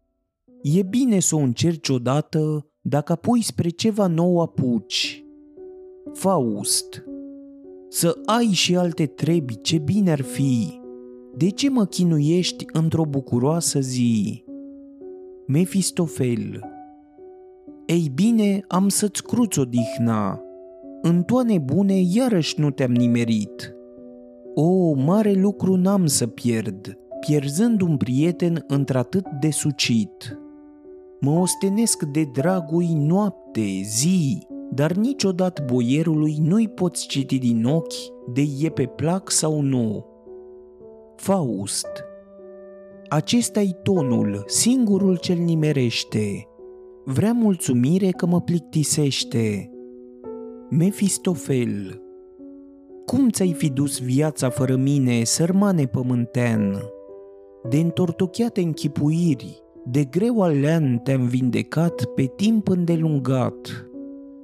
E 0.62 0.82
bine 0.82 1.18
să 1.18 1.36
o 1.36 1.38
încerci 1.38 1.88
odată, 1.88 2.66
dacă 2.80 3.12
apoi 3.12 3.42
spre 3.42 3.68
ceva 3.68 4.06
nou 4.06 4.40
apuci. 4.40 5.24
Faust 6.12 7.04
Să 7.88 8.18
ai 8.24 8.46
și 8.52 8.76
alte 8.76 9.06
trebi, 9.06 9.60
ce 9.60 9.78
bine 9.78 10.10
ar 10.10 10.20
fi. 10.20 10.80
De 11.36 11.50
ce 11.50 11.70
mă 11.70 11.84
chinuiești 11.84 12.64
într-o 12.72 13.04
bucuroasă 13.04 13.80
zi? 13.80 14.44
Mefistofel 15.46 16.60
Ei 17.86 18.10
bine, 18.14 18.64
am 18.68 18.88
să-ți 18.88 19.22
cruț 19.22 19.56
odihna. 19.56 20.40
În 21.02 21.22
toane 21.22 21.58
bune 21.58 22.00
iarăși 22.00 22.60
nu 22.60 22.70
te-am 22.70 22.92
nimerit. 22.92 23.71
O, 24.54 24.92
mare 24.94 25.32
lucru 25.32 25.76
n-am 25.76 26.06
să 26.06 26.26
pierd, 26.26 26.98
pierzând 27.20 27.80
un 27.80 27.96
prieten 27.96 28.64
într-atât 28.66 29.26
de 29.40 29.50
sucit. 29.50 30.38
Mă 31.20 31.30
ostenesc 31.30 32.02
de 32.02 32.28
dragui 32.32 32.92
noapte, 32.94 33.80
zi, 33.82 34.46
dar 34.70 34.92
niciodată 34.92 35.64
boierului 35.66 36.36
nu-i 36.40 36.68
poți 36.68 37.06
citi 37.06 37.38
din 37.38 37.64
ochi 37.64 38.32
de 38.34 38.42
e 38.60 38.68
pe 38.68 38.86
plac 38.86 39.30
sau 39.30 39.60
nu. 39.60 40.06
Faust 41.16 41.86
Acesta-i 43.08 43.76
tonul, 43.82 44.42
singurul 44.46 45.16
ce-l 45.16 45.38
nimerește. 45.38 46.48
Vrea 47.04 47.32
mulțumire 47.32 48.10
că 48.10 48.26
mă 48.26 48.40
plictisește. 48.40 49.70
Mefistofel 50.70 52.01
Cum 53.06 53.28
ți-ai 53.30 53.52
fi 53.52 53.70
dus 53.70 53.98
viața 53.98 54.50
fără 54.50 54.76
mine, 54.76 55.24
sărmane 55.24 55.86
pământean? 55.86 56.76
De 57.68 57.76
întortocheate 57.76 58.60
închipuiri, 58.60 59.62
de 59.84 60.04
greu 60.04 60.42
alean 60.42 60.98
te-am 60.98 61.26
vindecat 61.26 62.04
pe 62.04 62.32
timp 62.36 62.68
îndelungat. 62.68 63.86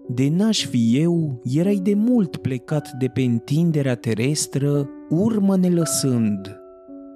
De 0.09 0.29
n-aș 0.29 0.67
fi 0.67 0.99
eu, 1.01 1.41
erai 1.45 1.81
de 1.83 1.95
mult 1.95 2.37
plecat 2.37 2.91
de 2.99 3.07
pe 3.07 3.23
întinderea 3.23 3.95
terestră, 3.95 4.89
urmă 5.09 5.57
ne 5.57 5.69
lăsând. 5.69 6.61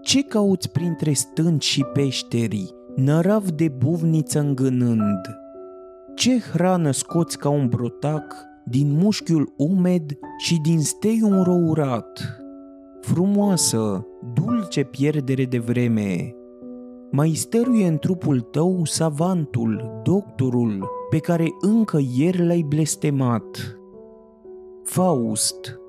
Ce 0.03 0.23
cauți 0.23 0.71
printre 0.71 1.13
stânci 1.13 1.65
și 1.65 1.83
peșteri, 1.83 2.75
nărav 2.97 3.51
de 3.51 3.69
buvniță 3.69 4.41
îngânând? 4.41 5.21
Ce 6.15 6.41
hrană 6.41 6.91
scoți 6.91 7.39
ca 7.39 7.49
un 7.49 7.69
brotac 7.69 8.51
din 8.65 8.99
mușchiul 8.99 9.53
umed 9.57 10.19
și 10.39 10.59
din 10.63 10.81
steiul 10.81 11.43
rourat? 11.43 12.37
Frumoasă, 13.01 14.07
dulce 14.35 14.83
pierdere 14.83 15.45
de 15.45 15.59
vreme, 15.59 16.35
mai 17.11 17.31
stăruie 17.31 17.87
în 17.87 17.99
trupul 17.99 18.41
tău 18.41 18.85
savantul, 18.85 20.01
doctorul, 20.03 20.89
pe 21.11 21.19
care 21.19 21.47
încă 21.61 21.99
ieri 22.17 22.47
l-ai 22.47 22.65
blestemat. 22.69 23.77
Faust, 24.85 25.81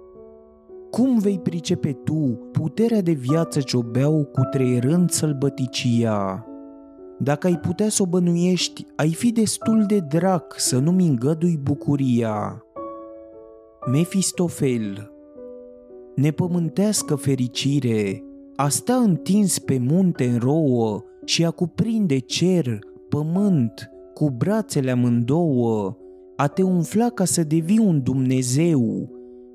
cum 0.89 1.17
vei 1.17 1.39
pricepe 1.39 1.91
tu 1.91 2.39
puterea 2.51 3.01
de 3.01 3.11
viață 3.11 3.61
ce 3.61 3.77
o 3.77 3.81
beau 3.81 4.23
cu 4.23 4.41
treierând 4.51 5.09
sălbăticia? 5.09 6.47
Dacă 7.19 7.47
ai 7.47 7.59
putea 7.59 7.89
să 7.89 8.01
o 8.01 8.05
bănuiești, 8.05 8.85
ai 8.95 9.13
fi 9.13 9.31
destul 9.31 9.83
de 9.87 9.99
drac 9.99 10.53
să 10.57 10.79
nu-mi 10.79 11.07
îngădui 11.07 11.57
bucuria. 11.57 12.62
Mefistofel 13.85 15.11
Nepământească 16.15 17.15
fericire, 17.15 18.23
a 18.55 18.67
sta 18.69 18.95
întins 18.95 19.59
pe 19.59 19.77
munte 19.77 20.25
în 20.25 20.39
rouă 20.39 21.03
și 21.25 21.45
a 21.45 21.51
cuprinde 21.51 22.19
cer, 22.19 22.79
pământ, 23.09 23.89
cu 24.13 24.29
brațele 24.29 24.91
amândouă, 24.91 25.97
a 26.35 26.47
te 26.47 26.61
umfla 26.61 27.09
ca 27.09 27.25
să 27.25 27.43
devii 27.43 27.79
un 27.79 28.03
Dumnezeu, 28.03 29.09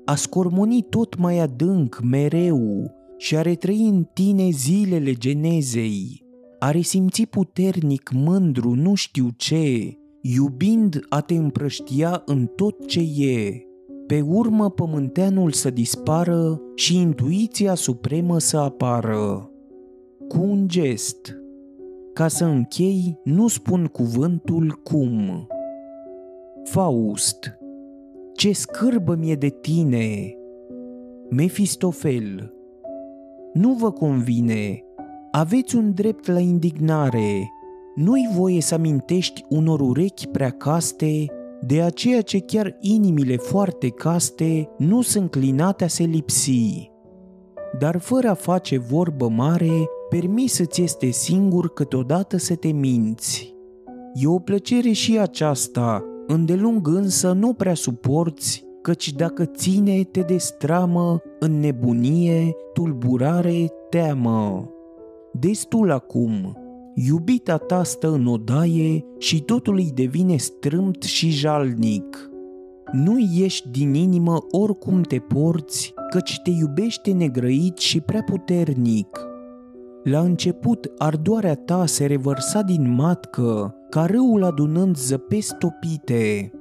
a 0.05 0.15
scormoni 0.15 0.85
tot 0.89 1.17
mai 1.17 1.39
adânc 1.39 1.99
mereu 2.03 2.91
și 3.17 3.37
a 3.37 3.41
retrăi 3.41 3.87
în 3.87 4.07
tine 4.13 4.49
zilele 4.49 5.13
genezei, 5.13 6.23
a 6.59 6.71
resimți 6.71 7.25
puternic 7.25 8.11
mândru 8.13 8.73
nu 8.75 8.93
știu 8.93 9.27
ce, 9.37 9.97
iubind 10.21 10.99
a 11.09 11.21
te 11.21 11.33
împrăștia 11.33 12.21
în 12.25 12.45
tot 12.45 12.87
ce 12.87 12.99
e, 13.17 13.63
pe 14.09 14.21
urmă 14.21 14.69
pământeanul 14.69 15.51
să 15.51 15.69
dispară 15.69 16.61
și 16.75 16.97
intuiția 16.97 17.73
supremă 17.73 18.39
să 18.39 18.57
apară. 18.57 19.51
Cu 20.27 20.41
un 20.41 20.67
gest, 20.67 21.37
ca 22.13 22.27
să 22.27 22.45
închei, 22.45 23.19
nu 23.23 23.47
spun 23.47 23.85
cuvântul 23.85 24.81
cum. 24.83 25.47
Faust, 26.63 27.57
ce 28.33 28.51
scârbă 28.51 29.15
mie 29.15 29.35
de 29.35 29.49
tine! 29.49 30.35
Mefistofel, 31.29 32.53
nu 33.53 33.73
vă 33.73 33.91
convine, 33.91 34.83
aveți 35.31 35.75
un 35.75 35.93
drept 35.93 36.27
la 36.27 36.39
indignare, 36.39 37.51
nu-i 37.95 38.29
voie 38.35 38.61
să 38.61 38.73
amintești 38.73 39.45
unor 39.49 39.79
urechi 39.79 40.27
prea 40.27 40.49
caste 40.49 41.25
de 41.61 41.81
aceea 41.81 42.21
ce 42.21 42.39
chiar 42.39 42.77
inimile 42.79 43.37
foarte 43.37 43.89
caste 43.89 44.69
nu 44.77 45.01
sunt 45.01 45.23
înclinate 45.23 45.83
a 45.83 45.87
se 45.87 46.03
lipsi. 46.03 46.91
Dar 47.79 47.97
fără 47.97 48.29
a 48.29 48.33
face 48.33 48.77
vorbă 48.77 49.29
mare, 49.29 49.85
permis 50.09 50.53
să-ți 50.53 50.81
este 50.81 51.09
singur 51.09 51.73
câteodată 51.73 52.37
să 52.37 52.55
te 52.55 52.71
minți. 52.71 53.55
E 54.13 54.27
o 54.27 54.39
plăcere 54.39 54.91
și 54.91 55.19
aceasta, 55.19 56.03
îndelung 56.27 56.87
însă 56.87 57.31
nu 57.31 57.53
prea 57.53 57.73
suporți, 57.73 58.65
căci 58.81 59.13
dacă 59.13 59.45
ține 59.45 60.03
te 60.03 60.19
destramă 60.19 61.21
în 61.39 61.59
nebunie, 61.59 62.55
tulburare, 62.73 63.67
teamă. 63.89 64.69
Destul 65.33 65.91
acum, 65.91 66.57
iubita 67.07 67.57
ta 67.57 67.83
stă 67.83 68.11
în 68.11 68.25
odaie 68.25 69.05
și 69.17 69.41
totul 69.41 69.75
îi 69.75 69.91
devine 69.93 70.37
strâmt 70.37 71.03
și 71.03 71.29
jalnic. 71.29 72.29
Nu 72.91 73.29
ieși 73.33 73.69
din 73.69 73.93
inimă 73.93 74.45
oricum 74.51 75.01
te 75.01 75.19
porți, 75.19 75.93
căci 76.09 76.39
te 76.43 76.49
iubește 76.49 77.11
negrăit 77.11 77.77
și 77.77 78.01
prea 78.01 78.23
puternic. 78.23 79.27
La 80.03 80.19
început, 80.19 80.91
ardoarea 80.97 81.55
ta 81.55 81.85
se 81.85 82.05
revărsa 82.05 82.61
din 82.61 82.93
matcă, 82.93 83.75
ca 83.89 84.05
râul 84.05 84.43
adunând 84.43 84.97
zăpezi 84.97 85.55
topite. 85.59 86.51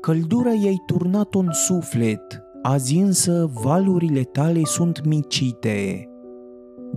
Căldura 0.00 0.52
i-ai 0.52 0.82
turnat-o 0.86 1.38
în 1.38 1.52
suflet, 1.52 2.42
azi 2.62 2.96
însă 2.96 3.50
valurile 3.62 4.22
tale 4.22 4.60
sunt 4.64 5.04
micite. 5.04 6.06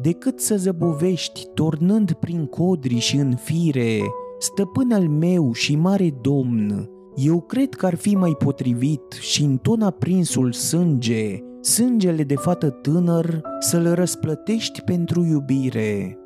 Decât 0.01 0.39
să 0.39 0.55
zăbovești, 0.55 1.47
tornând 1.53 2.11
prin 2.11 2.45
codri 2.45 2.97
și 2.97 3.15
în 3.15 3.35
fire, 3.35 3.99
stăpân 4.39 4.91
al 4.91 5.07
meu 5.07 5.53
și 5.53 5.75
mare 5.75 6.17
domn, 6.21 6.89
eu 7.15 7.41
cred 7.41 7.73
că 7.73 7.85
ar 7.85 7.95
fi 7.95 8.15
mai 8.15 8.35
potrivit 8.37 9.11
și 9.11 9.43
în 9.43 9.57
ton 9.57 9.81
aprinsul 9.81 10.51
sânge 10.51 11.39
sângele 11.61 12.23
de 12.23 12.35
fată 12.35 12.69
tânăr 12.69 13.41
să-l 13.59 13.93
răsplătești 13.93 14.81
pentru 14.81 15.23
iubire, 15.23 16.17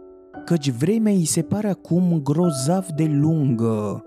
căci 0.45 0.69
vremea 0.69 1.13
îi 1.13 1.25
se 1.25 1.41
pare 1.41 1.69
acum 1.69 2.19
grozav 2.23 2.85
de 2.95 3.05
lungă. 3.05 4.03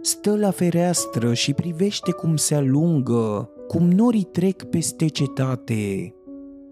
Stă 0.00 0.36
la 0.36 0.50
fereastră 0.50 1.34
și 1.34 1.52
privește 1.52 2.10
cum 2.10 2.36
se 2.36 2.54
alungă, 2.54 3.50
cum 3.68 3.90
norii 3.90 4.28
trec 4.32 4.62
peste 4.62 5.06
cetate. 5.06 6.12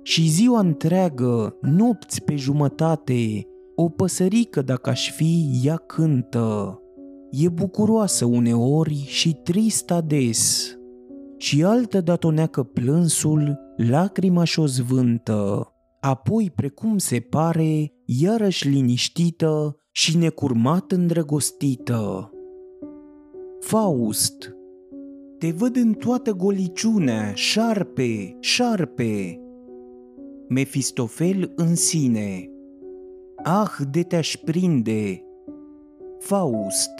Și 0.08 0.28
ziua 0.28 0.60
întreagă, 0.60 1.56
nopți 1.60 2.22
pe 2.22 2.36
jumătate, 2.36 3.46
o 3.74 3.88
păsărică 3.88 4.62
dacă 4.62 4.90
aș 4.90 5.12
fi, 5.12 5.60
ea 5.62 5.76
cântă. 5.76 6.80
E 7.30 7.48
bucuroasă 7.48 8.24
uneori 8.24 9.04
și 9.06 9.34
tristă 9.34 10.04
des. 10.06 10.70
Și 11.36 11.64
altă 11.64 12.00
datoneacă 12.00 12.62
plânsul, 12.62 13.58
lacrima 13.76 14.44
și-o 14.44 14.66
zvântă. 14.66 15.72
Apoi, 16.00 16.52
precum 16.54 16.98
se 16.98 17.20
pare, 17.20 17.92
iarăși 18.04 18.68
liniștită 18.68 19.76
și 19.92 20.16
necurmat 20.16 20.92
îndrăgostită. 20.92 22.30
Faust 23.60 24.54
Te 25.38 25.50
văd 25.50 25.76
în 25.76 25.92
toată 25.92 26.32
goliciunea, 26.32 27.32
șarpe, 27.34 28.36
șarpe. 28.40 29.40
Mefistofel 30.48 31.52
în 31.56 31.74
sine 31.74 32.50
Ah, 33.44 33.70
de 33.90 34.02
te-aș 34.02 34.36
prinde! 34.36 35.24
Faust 36.18 36.90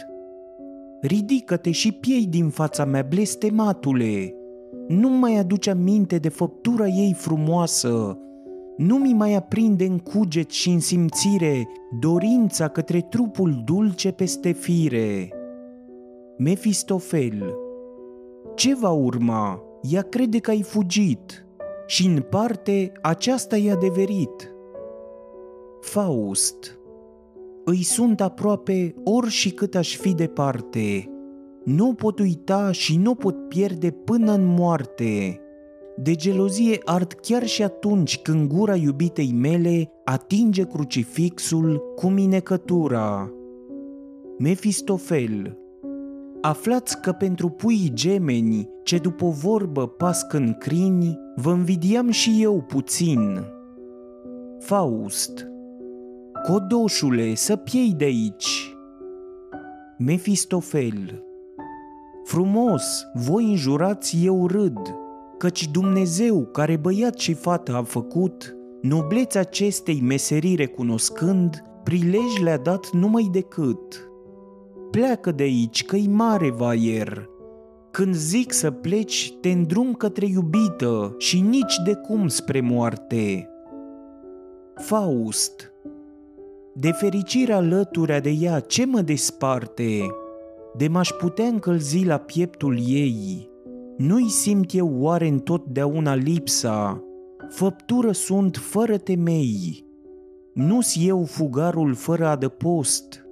Ridică-te 1.00 1.70
și 1.70 1.92
piei 1.92 2.26
din 2.26 2.48
fața 2.48 2.84
mea, 2.84 3.06
blestematule! 3.08 4.34
Nu 4.88 5.08
mai 5.08 5.36
aduce 5.36 5.70
aminte 5.70 6.18
de 6.18 6.28
făptura 6.28 6.86
ei 6.86 7.14
frumoasă, 7.16 8.18
nu 8.76 8.96
mi 8.96 9.12
mai 9.12 9.34
aprinde 9.34 9.84
în 9.84 9.98
cuget 9.98 10.50
și 10.50 10.70
în 10.70 10.80
simțire 10.80 11.68
dorința 12.00 12.68
către 12.68 13.00
trupul 13.00 13.62
dulce 13.64 14.12
peste 14.12 14.52
fire. 14.52 15.28
Mefistofel 16.38 17.54
Ce 18.54 18.74
va 18.74 18.90
urma? 18.90 19.62
Ea 19.90 20.02
crede 20.02 20.38
că 20.38 20.50
ai 20.50 20.62
fugit 20.62 21.45
și 21.86 22.06
în 22.06 22.20
parte 22.20 22.92
aceasta 23.02 23.56
e 23.56 23.72
adeverit. 23.72 24.54
Faust 25.80 26.78
Îi 27.64 27.82
sunt 27.82 28.20
aproape 28.20 28.94
ori 29.04 29.30
și 29.30 29.50
cât 29.50 29.74
aș 29.74 29.96
fi 29.96 30.14
departe. 30.14 31.10
Nu 31.64 31.94
pot 31.94 32.18
uita 32.18 32.72
și 32.72 32.96
nu 32.96 33.14
pot 33.14 33.48
pierde 33.48 33.90
până 33.90 34.32
în 34.32 34.44
moarte. 34.44 35.40
De 35.96 36.14
gelozie 36.14 36.78
ard 36.84 37.12
chiar 37.12 37.46
și 37.46 37.62
atunci 37.62 38.18
când 38.18 38.48
gura 38.48 38.76
iubitei 38.76 39.32
mele 39.32 39.90
atinge 40.04 40.62
crucifixul 40.64 41.92
cu 41.94 42.06
minecătura. 42.06 43.30
Mefistofel 44.38 45.58
Aflați 46.40 47.00
că 47.00 47.12
pentru 47.12 47.48
puii 47.48 47.90
gemeni, 47.92 48.68
ce 48.82 48.98
după 48.98 49.26
vorbă 49.28 49.86
pasc 49.86 50.32
în 50.32 50.54
crini, 50.58 51.18
vă 51.36 51.50
învidiam 51.50 52.10
și 52.10 52.38
eu 52.40 52.64
puțin. 52.68 53.44
Faust 54.58 55.46
Codoșule, 56.46 57.34
să 57.34 57.56
piei 57.56 57.94
de 57.96 58.04
aici! 58.04 58.76
Mefistofel 59.98 61.24
Frumos, 62.24 63.06
voi 63.14 63.44
înjurați, 63.44 64.24
eu 64.24 64.46
râd, 64.46 64.94
căci 65.38 65.70
Dumnezeu, 65.70 66.44
care 66.44 66.76
băiat 66.76 67.18
și 67.18 67.34
fată 67.34 67.74
a 67.74 67.82
făcut, 67.82 68.56
noblețea 68.82 69.40
acestei 69.40 70.00
meserii 70.00 70.54
recunoscând, 70.54 71.64
prilej 71.82 72.38
le-a 72.42 72.58
dat 72.58 72.90
numai 72.90 73.28
decât. 73.32 74.10
Pleacă 74.90 75.32
de 75.32 75.42
aici, 75.42 75.84
că-i 75.84 76.06
mare 76.06 76.50
vaier. 76.50 77.28
Când 77.96 78.14
zic 78.14 78.52
să 78.52 78.70
pleci, 78.70 79.34
te 79.40 79.48
îndrum 79.50 79.92
către 79.92 80.26
iubită 80.26 81.14
și 81.18 81.40
nici 81.40 81.76
de 81.84 81.94
cum 81.94 82.28
spre 82.28 82.60
moarte. 82.60 83.48
Faust 84.74 85.72
De 86.74 86.90
fericire 86.90 87.52
alăturea 87.52 88.20
de 88.20 88.30
ea, 88.30 88.60
ce 88.60 88.86
mă 88.86 89.00
desparte? 89.00 90.00
De 90.76 90.88
m-aș 90.88 91.10
putea 91.10 91.46
încălzi 91.46 92.04
la 92.04 92.16
pieptul 92.16 92.78
ei, 92.86 93.48
nu-i 93.96 94.28
simt 94.28 94.74
eu 94.74 94.94
oare 94.98 95.26
întotdeauna 95.26 96.14
lipsa? 96.14 97.04
Făptură 97.48 98.12
sunt 98.12 98.56
fără 98.56 98.96
temei. 98.96 99.84
Nu-s 100.54 100.96
eu 101.00 101.24
fugarul 101.24 101.94
fără 101.94 102.26
adăpost, 102.26 103.26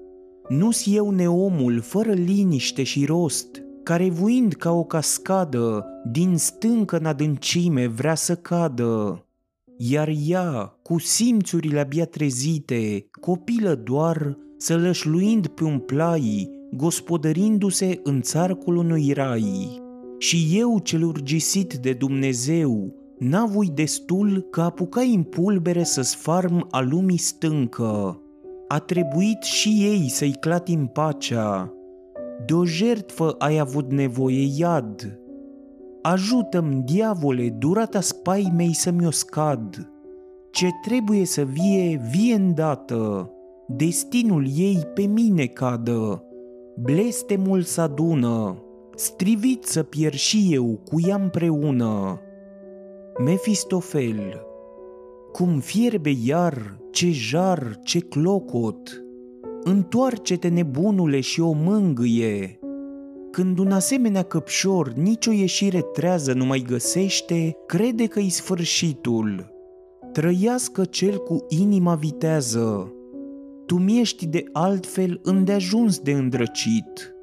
nu-s 0.49 0.85
eu 0.87 1.11
neomul 1.11 1.81
fără 1.81 2.13
liniște 2.13 2.83
și 2.83 3.05
rost, 3.05 3.64
care 3.85 4.11
vuind 4.11 4.53
ca 4.53 4.71
o 4.73 4.85
cascadă, 4.85 5.87
din 6.11 6.37
stâncă 6.37 6.97
în 6.97 7.05
adâncime 7.05 7.87
vrea 7.87 8.15
să 8.15 8.35
cadă. 8.35 9.25
Iar 9.77 10.11
ea, 10.27 10.79
cu 10.83 10.99
simțurile 10.99 11.81
abia 11.81 12.05
trezite, 12.05 13.07
copilă 13.21 13.75
doar, 13.75 14.39
să 14.57 14.77
lășluind 14.77 15.47
pe 15.47 15.65
un 15.65 15.79
plai, 15.79 16.51
gospodărindu-se 16.73 18.01
în 18.03 18.21
țarcul 18.21 18.77
unui 18.77 19.13
rai. 19.13 19.83
Și 20.19 20.49
eu 20.53 20.79
cel 20.79 21.03
urgisit 21.03 21.75
de 21.75 21.93
Dumnezeu, 21.93 22.95
n-avui 23.19 23.71
destul 23.75 24.47
că 24.51 24.61
apucai 24.61 25.15
în 25.15 25.23
pulbere 25.23 25.83
să 25.83 26.03
sfarm 26.03 26.67
a 26.71 26.81
lumii 26.81 27.19
stâncă. 27.19 28.21
A 28.69 28.79
trebuit 28.79 29.43
și 29.43 29.69
ei 29.69 30.09
să-i 30.09 30.37
clatim 30.41 30.87
pacea. 30.87 31.75
De 32.47 32.55
o 32.55 32.65
jertfă 32.65 33.35
ai 33.39 33.59
avut 33.59 33.93
nevoie, 33.93 34.47
iad. 34.57 35.19
Ajută-mi, 36.03 36.83
diavole, 36.83 37.49
durata 37.59 38.01
spaimei 38.01 38.75
să-mi 38.75 39.07
o 39.07 39.11
scad. 39.11 39.91
Ce 40.51 40.69
trebuie 40.83 41.25
să 41.25 41.43
vie, 41.43 42.01
vie 42.11 42.35
îndată. 42.35 43.31
Destinul 43.67 44.47
ei 44.57 44.83
pe 44.95 45.03
mine 45.03 45.47
cadă. 45.47 46.25
Blestemul 46.77 47.63
s-adună, 47.63 48.63
strivit 48.95 49.65
să 49.65 49.83
pierd 49.83 50.15
și 50.15 50.49
eu 50.51 50.81
cu 50.91 51.01
ea 51.07 51.17
împreună. 51.17 52.21
Mefistofel, 53.25 54.43
cum 55.33 55.59
fierbe 55.59 56.13
iar, 56.25 56.79
ce 56.91 57.11
jar, 57.11 57.79
ce 57.83 57.99
clocot, 57.99 59.04
întoarce-te 59.65 60.49
nebunule 60.49 61.21
și 61.21 61.41
o 61.41 61.53
mângâie. 61.53 62.59
Când 63.31 63.59
un 63.59 63.73
asemenea 63.73 64.23
căpșor 64.23 64.93
nicio 64.93 65.33
ieșire 65.33 65.81
trează 65.81 66.33
nu 66.33 66.45
mai 66.45 66.65
găsește, 66.69 67.57
crede 67.67 68.07
că-i 68.07 68.29
sfârșitul. 68.29 69.53
Trăiască 70.13 70.85
cel 70.85 71.17
cu 71.17 71.47
inima 71.49 71.95
vitează. 71.95 72.93
Tu 73.67 73.75
mi-ești 73.75 74.27
de 74.27 74.45
altfel 74.53 75.21
îndeajuns 75.23 75.99
de 75.99 76.13
îndrăcit 76.13 77.15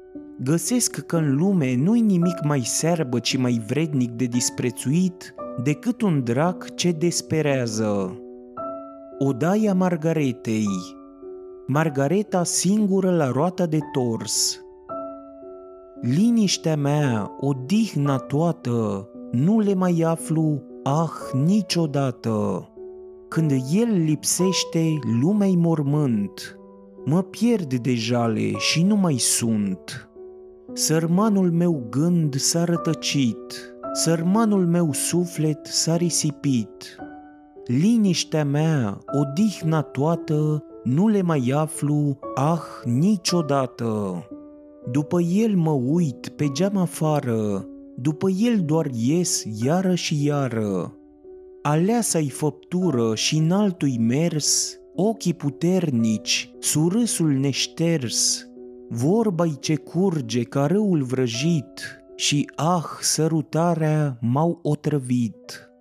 găsesc 0.42 1.00
că 1.00 1.16
în 1.16 1.36
lume 1.36 1.76
nu-i 1.76 2.00
nimic 2.00 2.44
mai 2.44 2.60
serbă, 2.60 3.18
ci 3.18 3.36
mai 3.36 3.62
vrednic 3.66 4.10
de 4.10 4.24
disprețuit 4.24 5.34
decât 5.62 6.00
un 6.02 6.24
drac 6.24 6.74
ce 6.74 6.90
desperează. 6.90 8.16
Odaia 9.18 9.74
Margaretei 9.74 10.66
Margareta 11.72 12.44
singură 12.44 13.10
la 13.10 13.30
roata 13.30 13.66
de 13.66 13.78
tors 13.92 14.60
Liniștea 16.00 16.76
mea, 16.76 17.30
odihna 17.40 18.16
toată, 18.16 19.08
nu 19.30 19.60
le 19.60 19.74
mai 19.74 20.02
aflu, 20.06 20.62
ah, 20.82 21.40
niciodată. 21.44 22.68
Când 23.28 23.50
el 23.50 24.02
lipsește, 24.04 24.98
lumea-i 25.20 25.56
mormânt, 25.56 26.58
mă 27.04 27.22
pierd 27.22 27.74
de 27.74 27.94
jale 27.94 28.56
și 28.58 28.82
nu 28.82 28.96
mai 28.96 29.16
sunt. 29.18 30.10
Sărmanul 30.72 31.50
meu 31.50 31.86
gând 31.90 32.34
s-a 32.34 32.64
rătăcit, 32.64 33.74
sărmanul 33.92 34.66
meu 34.66 34.92
suflet 34.92 35.66
s-a 35.66 35.96
risipit. 35.96 36.96
Liniștea 37.66 38.44
mea, 38.44 38.98
odihna 39.20 39.82
toată, 39.82 40.64
nu 40.82 41.08
le 41.08 41.22
mai 41.22 41.52
aflu, 41.54 42.18
ah, 42.34 42.62
niciodată. 42.84 44.24
După 44.90 45.20
el 45.20 45.56
mă 45.56 45.70
uit 45.70 46.28
pe 46.28 46.48
geam 46.52 46.76
afară, 46.76 47.66
după 47.96 48.28
el 48.30 48.62
doar 48.64 48.90
ies 48.94 49.44
iară 49.62 49.94
și 49.94 50.24
iară. 50.24 50.96
Aleasa-i 51.62 52.28
făptură 52.28 53.14
și 53.14 53.36
în 53.36 53.50
altui 53.50 53.98
mers, 53.98 54.78
ochii 54.94 55.34
puternici, 55.34 56.54
surâsul 56.58 57.32
neșters, 57.32 58.46
vorba 58.88 59.46
ce 59.60 59.76
curge 59.76 60.42
ca 60.42 60.66
râul 60.66 61.02
vrăjit 61.02 62.02
și 62.16 62.50
ah, 62.54 62.84
sărutarea 63.00 64.18
m-au 64.20 64.58
otrăvit. 64.62 65.71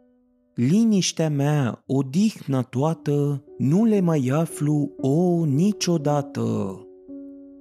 Liniștea 0.56 1.30
mea, 1.30 1.84
odihna 1.86 2.62
toată, 2.62 3.44
nu 3.58 3.84
le 3.86 4.00
mai 4.00 4.32
aflu, 4.34 4.92
o, 5.02 5.46
niciodată. 5.46 6.76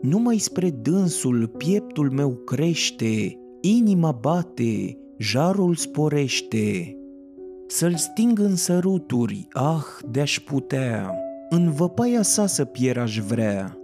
numai 0.00 0.38
spre 0.38 0.70
dânsul 0.70 1.46
pieptul 1.46 2.10
meu 2.10 2.30
crește, 2.30 3.38
inima 3.60 4.12
bate, 4.12 4.98
jarul 5.18 5.74
sporește. 5.74 6.96
Să-l 7.66 7.94
sting 7.94 8.38
în 8.38 8.56
săruturi, 8.56 9.46
ah, 9.52 9.84
de-aș 10.10 10.40
putea, 10.40 11.14
în 11.48 11.70
văpaia 11.70 12.22
sa 12.22 12.46
să 12.46 12.64
pier 12.64 12.98
aș 12.98 13.18
vrea. 13.18 13.78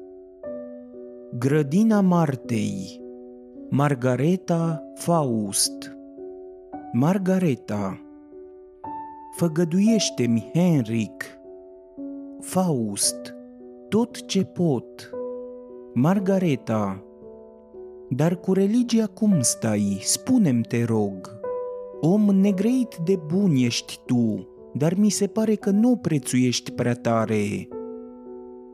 Grădina 1.38 2.00
Martei 2.00 3.00
Margareta 3.68 4.82
Faust 4.94 5.96
Margareta 6.92 8.05
Făgăduiește-mi, 9.36 10.50
Henric 10.54 11.24
Faust 12.40 13.34
Tot 13.88 14.26
ce 14.26 14.44
pot 14.44 15.10
Margareta 15.94 17.04
Dar 18.08 18.36
cu 18.36 18.52
religia 18.52 19.06
cum 19.06 19.40
stai? 19.40 19.98
Spunem 20.02 20.60
te 20.60 20.84
rog. 20.84 21.40
Om 22.00 22.22
negreit 22.22 22.96
de 23.04 23.18
bun 23.26 23.54
ești 23.56 24.00
tu, 24.06 24.48
dar 24.74 24.94
mi 24.94 25.10
se 25.10 25.26
pare 25.26 25.54
că 25.54 25.70
nu 25.70 25.96
prețuiești 25.96 26.72
prea 26.72 26.94
tare. 26.94 27.68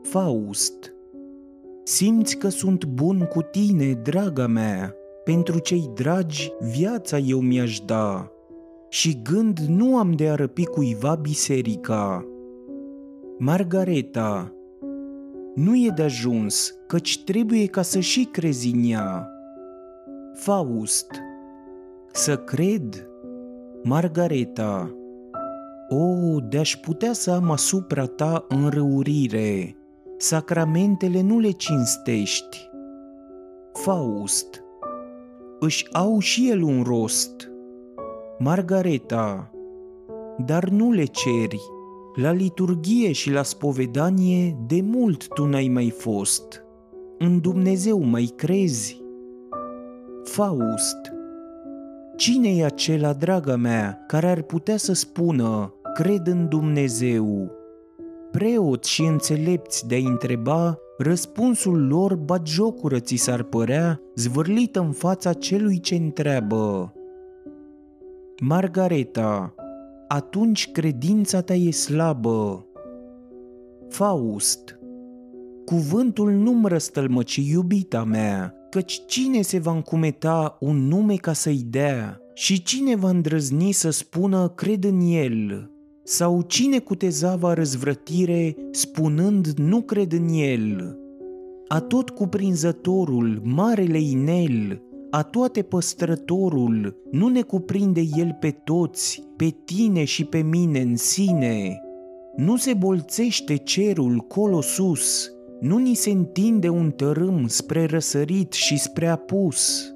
Faust 0.01 0.93
Simți 1.83 2.37
că 2.37 2.49
sunt 2.49 2.85
bun 2.85 3.19
cu 3.19 3.41
tine, 3.41 3.91
draga 3.91 4.47
mea, 4.47 4.95
pentru 5.23 5.59
cei 5.59 5.89
dragi 5.93 6.51
viața 6.59 7.17
eu 7.17 7.39
mi-aș 7.39 7.79
da 7.79 8.32
și 8.93 9.21
gând 9.21 9.59
nu 9.59 9.97
am 9.97 10.11
de 10.11 10.29
a 10.29 10.35
răpi 10.35 10.65
cuiva 10.65 11.15
biserica. 11.15 12.25
Margareta, 13.37 14.53
nu 15.55 15.75
e 15.75 15.91
de 15.95 16.03
ajuns, 16.03 16.75
căci 16.87 17.23
trebuie 17.23 17.65
ca 17.65 17.81
să 17.81 17.99
și 17.99 18.23
crezi 18.31 18.69
în 18.69 18.91
ea. 18.91 19.29
Faust, 20.33 21.07
să 22.11 22.37
cred? 22.37 23.07
Margareta, 23.83 24.95
o, 25.89 26.39
de-aș 26.39 26.77
putea 26.77 27.13
să 27.13 27.31
am 27.31 27.51
asupra 27.51 28.05
ta 28.05 28.45
înrăurire, 28.49 29.75
sacramentele 30.17 31.21
nu 31.21 31.39
le 31.39 31.51
cinstești. 31.51 32.69
Faust, 33.71 34.63
își 35.59 35.87
au 35.93 36.19
și 36.19 36.49
el 36.49 36.61
un 36.61 36.83
rost. 36.83 37.52
Margareta, 38.39 39.51
dar 40.45 40.69
nu 40.69 40.91
le 40.91 41.03
ceri. 41.03 41.61
La 42.15 42.31
liturghie 42.31 43.11
și 43.11 43.31
la 43.31 43.43
spovedanie 43.43 44.57
de 44.67 44.81
mult 44.81 45.27
tu 45.27 45.45
n-ai 45.45 45.67
mai 45.67 45.89
fost. 45.89 46.63
În 47.17 47.39
Dumnezeu 47.39 47.99
mai 47.99 48.33
crezi? 48.35 49.01
Faust, 50.23 50.97
cine 52.17 52.49
e 52.49 52.65
acela, 52.65 53.13
draga 53.13 53.55
mea, 53.55 54.03
care 54.07 54.27
ar 54.27 54.41
putea 54.41 54.77
să 54.77 54.93
spună, 54.93 55.73
cred 55.93 56.27
în 56.27 56.47
Dumnezeu? 56.49 57.51
Preoți 58.31 58.89
și 58.89 59.01
înțelepți 59.01 59.87
de 59.87 59.95
a 59.95 60.09
întreba, 60.09 60.77
răspunsul 60.97 61.87
lor 61.87 62.15
batjocură 62.15 62.99
ți 62.99 63.15
s-ar 63.15 63.43
părea 63.43 64.01
zvârlită 64.15 64.79
în 64.79 64.91
fața 64.91 65.33
celui 65.33 65.79
ce 65.79 65.95
întreabă. 65.95 66.93
Margareta, 68.45 69.55
atunci 70.07 70.71
credința 70.71 71.41
ta 71.41 71.53
e 71.53 71.71
slabă. 71.71 72.65
Faust, 73.89 74.79
cuvântul 75.65 76.31
nu-mi 76.31 76.67
răstălmăci 76.67 77.35
iubita 77.35 78.03
mea, 78.03 78.53
căci 78.69 79.01
cine 79.05 79.41
se 79.41 79.59
va 79.59 79.71
încumeta 79.71 80.57
un 80.59 80.87
nume 80.87 81.15
ca 81.15 81.33
să-i 81.33 81.61
dea 81.69 82.19
și 82.33 82.63
cine 82.63 82.95
va 82.95 83.09
îndrăzni 83.09 83.71
să 83.71 83.89
spună 83.89 84.47
cred 84.47 84.83
în 84.83 84.99
el? 84.99 85.71
Sau 86.03 86.41
cine 86.41 86.79
cuteza 86.79 87.53
răzvrătire 87.53 88.55
spunând 88.71 89.47
nu 89.47 89.81
cred 89.81 90.11
în 90.11 90.27
el? 90.27 90.97
A 91.67 91.79
tot 91.79 92.09
cuprinzătorul, 92.09 93.41
marele 93.43 93.99
inel, 93.99 94.81
a 95.15 95.23
toate 95.23 95.61
păstrătorul, 95.61 96.95
nu 97.11 97.27
ne 97.27 97.41
cuprinde 97.41 98.01
el 98.15 98.37
pe 98.39 98.49
toți, 98.49 99.23
pe 99.37 99.55
tine 99.65 100.03
și 100.03 100.25
pe 100.25 100.41
mine 100.41 100.79
în 100.79 100.95
sine. 100.95 101.81
Nu 102.35 102.55
se 102.55 102.73
bolțește 102.73 103.55
cerul 103.55 104.17
colo 104.17 104.61
sus, 104.61 105.31
nu 105.59 105.77
ni 105.77 105.93
se 105.93 106.09
întinde 106.09 106.69
un 106.69 106.91
tărâm 106.91 107.47
spre 107.47 107.85
răsărit 107.85 108.53
și 108.53 108.79
spre 108.79 109.07
apus. 109.07 109.93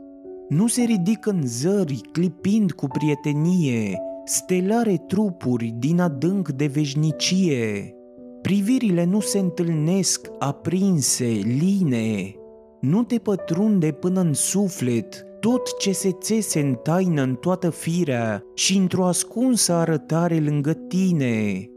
Nu 0.49 0.67
se 0.67 0.81
ridică 0.81 1.29
în 1.29 1.41
zări, 1.45 2.01
clipind 2.11 2.71
cu 2.71 2.87
prietenie, 2.87 3.99
stelare 4.25 5.03
trupuri 5.07 5.75
din 5.79 5.99
adânc 5.99 6.49
de 6.49 6.65
veșnicie. 6.65 7.95
Privirile 8.41 9.03
nu 9.03 9.19
se 9.19 9.39
întâlnesc 9.39 10.27
aprinse, 10.39 11.25
line, 11.43 12.35
nu 12.79 13.03
te 13.03 13.17
pătrunde 13.17 13.91
până 13.91 14.19
în 14.19 14.33
suflet 14.33 15.25
tot 15.39 15.77
ce 15.77 15.91
se 15.91 16.11
țese 16.11 16.59
în 16.59 16.73
taină 16.73 17.21
în 17.21 17.35
toată 17.35 17.69
firea 17.69 18.43
și 18.53 18.77
într-o 18.77 19.05
ascunsă 19.05 19.73
arătare 19.73 20.39
lângă 20.39 20.73
tine. 20.73 21.69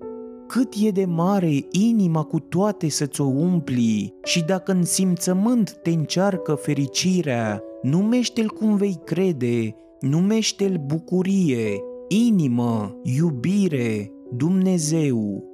Cât 0.46 0.74
e 0.82 0.90
de 0.90 1.04
mare 1.04 1.52
inima 1.70 2.22
cu 2.22 2.38
toate 2.38 2.88
să-ți 2.88 3.20
o 3.20 3.24
umpli 3.24 4.14
și 4.24 4.44
dacă 4.44 4.72
în 4.72 4.84
simțământ 4.84 5.78
te 5.82 5.90
încearcă 5.90 6.54
fericirea, 6.54 7.62
numește-l 7.82 8.48
cum 8.48 8.76
vei 8.76 9.00
crede, 9.04 9.74
numește-l 10.00 10.82
bucurie, 10.86 11.80
inimă, 12.08 13.00
iubire, 13.02 14.12
Dumnezeu. 14.36 15.44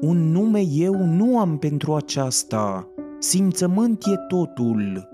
Un 0.00 0.30
nume 0.30 0.62
eu 0.74 0.94
nu 0.94 1.38
am 1.38 1.58
pentru 1.58 1.94
aceasta, 1.94 2.91
simțământ 3.22 4.04
e 4.06 4.16
totul. 4.28 5.08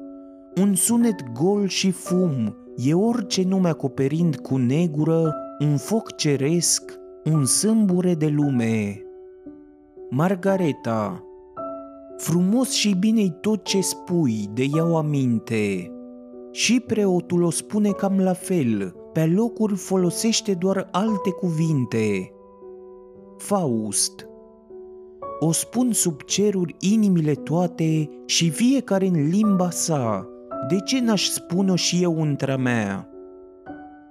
Un 0.61 0.75
sunet 0.75 1.33
gol 1.33 1.67
și 1.67 1.91
fum 1.91 2.57
e 2.77 2.95
orice 2.95 3.45
nume 3.45 3.69
acoperind 3.69 4.37
cu 4.37 4.57
negură 4.57 5.35
un 5.61 5.77
foc 5.77 6.17
ceresc, 6.17 6.99
un 7.25 7.45
sâmbure 7.45 8.15
de 8.15 8.27
lume. 8.27 9.03
Margareta 10.11 11.23
Frumos 12.17 12.71
și 12.71 12.95
bine 12.95 13.29
tot 13.31 13.65
ce 13.65 13.81
spui, 13.81 14.51
de 14.53 14.65
iau 14.75 14.97
aminte. 14.97 15.93
Și 16.51 16.81
preotul 16.81 17.43
o 17.43 17.51
spune 17.51 17.91
cam 17.91 18.19
la 18.21 18.33
fel, 18.33 18.95
pe 19.13 19.27
locuri 19.27 19.75
folosește 19.75 20.55
doar 20.55 20.89
alte 20.93 21.31
cuvinte. 21.31 22.33
Faust 23.37 24.28
O 25.41 25.53
spun 25.53 25.93
sub 25.93 26.23
ceruri 26.23 26.77
inimile 26.79 27.33
toate 27.33 28.09
și 28.27 28.51
fiecare 28.51 29.07
în 29.07 29.29
limba 29.29 29.71
sa, 29.71 30.29
de 30.69 30.81
ce 30.81 31.01
n-aș 31.01 31.29
spune-o 31.29 31.77
și 31.77 32.03
eu 32.03 32.21
între 32.21 32.57
mea? 32.57 33.09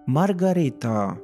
Margareta 0.06 1.22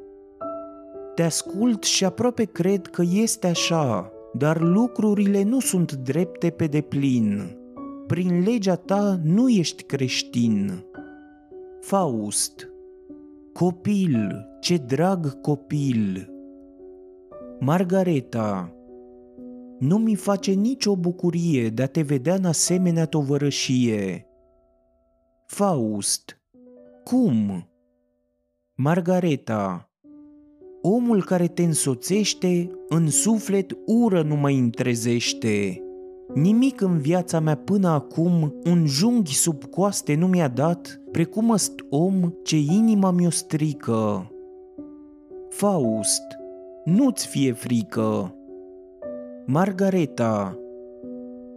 Te 1.15 1.23
ascult 1.23 1.83
și 1.83 2.05
aproape 2.05 2.43
cred 2.43 2.87
că 2.87 3.03
este 3.11 3.47
așa, 3.47 4.11
dar 4.33 4.61
lucrurile 4.61 5.43
nu 5.43 5.59
sunt 5.59 5.93
drepte 5.93 6.49
pe 6.49 6.65
deplin. 6.65 7.57
Prin 8.07 8.43
legea 8.43 8.75
ta 8.75 9.19
nu 9.23 9.49
ești 9.49 9.83
creștin. 9.83 10.83
Faust 11.79 12.67
Copil, 13.53 14.47
ce 14.59 14.77
drag 14.77 15.41
copil! 15.41 16.29
Margareta, 17.59 18.73
nu 19.79 19.97
mi 19.97 20.15
face 20.15 20.51
nicio 20.51 20.95
bucurie 20.95 21.69
de 21.69 21.81
a 21.81 21.87
te 21.87 22.01
vedea 22.01 22.35
în 22.35 22.45
asemenea 22.45 23.05
tovărășie. 23.05 24.27
Faust, 25.45 26.41
cum? 27.03 27.67
Margareta, 28.75 29.89
omul 30.81 31.23
care 31.23 31.47
te 31.47 31.63
însoțește, 31.63 32.71
în 32.87 33.09
suflet 33.09 33.77
ură 33.85 34.21
nu 34.21 34.35
mai 34.35 34.57
întrezește. 34.57 35.83
Nimic 36.33 36.81
în 36.81 36.97
viața 36.97 37.39
mea 37.39 37.55
până 37.55 37.87
acum 37.87 38.53
un 38.65 38.85
junghi 38.85 39.35
sub 39.35 39.63
coaste 39.63 40.15
nu 40.15 40.27
mi-a 40.27 40.47
dat, 40.47 41.01
precum 41.11 41.49
ăst 41.49 41.73
om 41.89 42.33
ce 42.43 42.57
inima 42.57 43.11
mi-o 43.11 43.29
strică. 43.29 44.31
Faust, 45.49 46.23
nu-ți 46.85 47.27
fie 47.27 47.53
frică. 47.53 48.35
Margareta, 49.45 50.57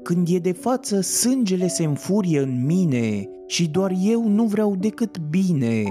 când 0.03 0.29
e 0.31 0.39
de 0.39 0.53
față, 0.53 1.01
sângele 1.01 1.67
se 1.67 1.85
înfurie 1.85 2.41
în 2.41 2.65
mine 2.65 3.29
și 3.47 3.69
doar 3.69 3.93
eu 4.03 4.29
nu 4.29 4.45
vreau 4.45 4.77
decât 4.77 5.19
bine. 5.19 5.85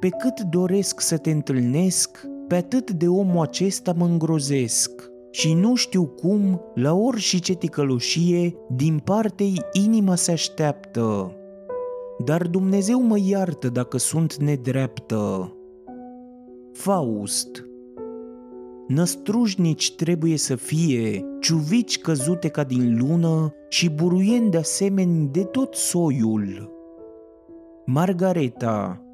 Pe 0.00 0.08
cât 0.08 0.40
doresc 0.40 1.00
să 1.00 1.16
te 1.16 1.30
întâlnesc, 1.30 2.26
pe 2.48 2.54
atât 2.54 2.90
de 2.90 3.08
omul 3.08 3.40
acesta 3.40 3.92
mă 3.92 4.04
îngrozesc 4.04 5.10
și 5.30 5.54
nu 5.54 5.74
știu 5.74 6.06
cum, 6.06 6.60
la 6.74 6.96
și 7.16 7.40
ce 7.40 7.54
ticăloșie, 7.54 8.54
din 8.68 9.00
partei 9.04 9.60
inima 9.72 10.14
se 10.14 10.32
așteaptă. 10.32 11.34
Dar 12.24 12.46
Dumnezeu 12.46 13.02
mă 13.02 13.18
iartă 13.18 13.68
dacă 13.68 13.98
sunt 13.98 14.36
nedreaptă. 14.36 15.52
Faust 16.72 17.69
Năstrușnici 18.90 19.94
trebuie 19.94 20.36
să 20.36 20.54
fie, 20.54 21.24
ciuvici 21.40 21.98
căzute 21.98 22.48
ca 22.48 22.64
din 22.64 22.98
lună 22.98 23.52
și 23.68 23.90
buruieni 23.90 24.50
de 24.50 24.56
asemenea 24.56 25.28
de 25.32 25.44
tot 25.44 25.74
soiul. 25.74 26.70
Margareta 27.86 29.04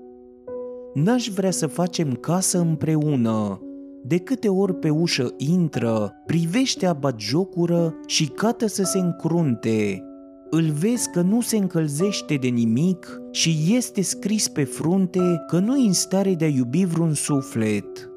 N-aș 0.94 1.28
vrea 1.28 1.50
să 1.50 1.66
facem 1.66 2.12
casă 2.12 2.58
împreună, 2.58 3.60
de 4.02 4.18
câte 4.18 4.48
ori 4.48 4.74
pe 4.74 4.90
ușă 4.90 5.34
intră, 5.36 6.12
privește 6.26 6.96
jocură 7.18 7.94
și 8.06 8.26
cată 8.26 8.66
să 8.66 8.82
se 8.82 8.98
încrunte. 8.98 10.04
Îl 10.50 10.70
vezi 10.70 11.10
că 11.10 11.20
nu 11.20 11.40
se 11.40 11.56
încălzește 11.56 12.34
de 12.34 12.48
nimic 12.48 13.20
și 13.30 13.74
este 13.76 14.02
scris 14.02 14.48
pe 14.48 14.64
frunte 14.64 15.44
că 15.46 15.58
nu 15.58 15.72
în 15.72 15.92
stare 15.92 16.34
de 16.34 16.44
a 16.44 16.48
iubi 16.48 16.84
vreun 16.84 17.14
suflet. 17.14 18.10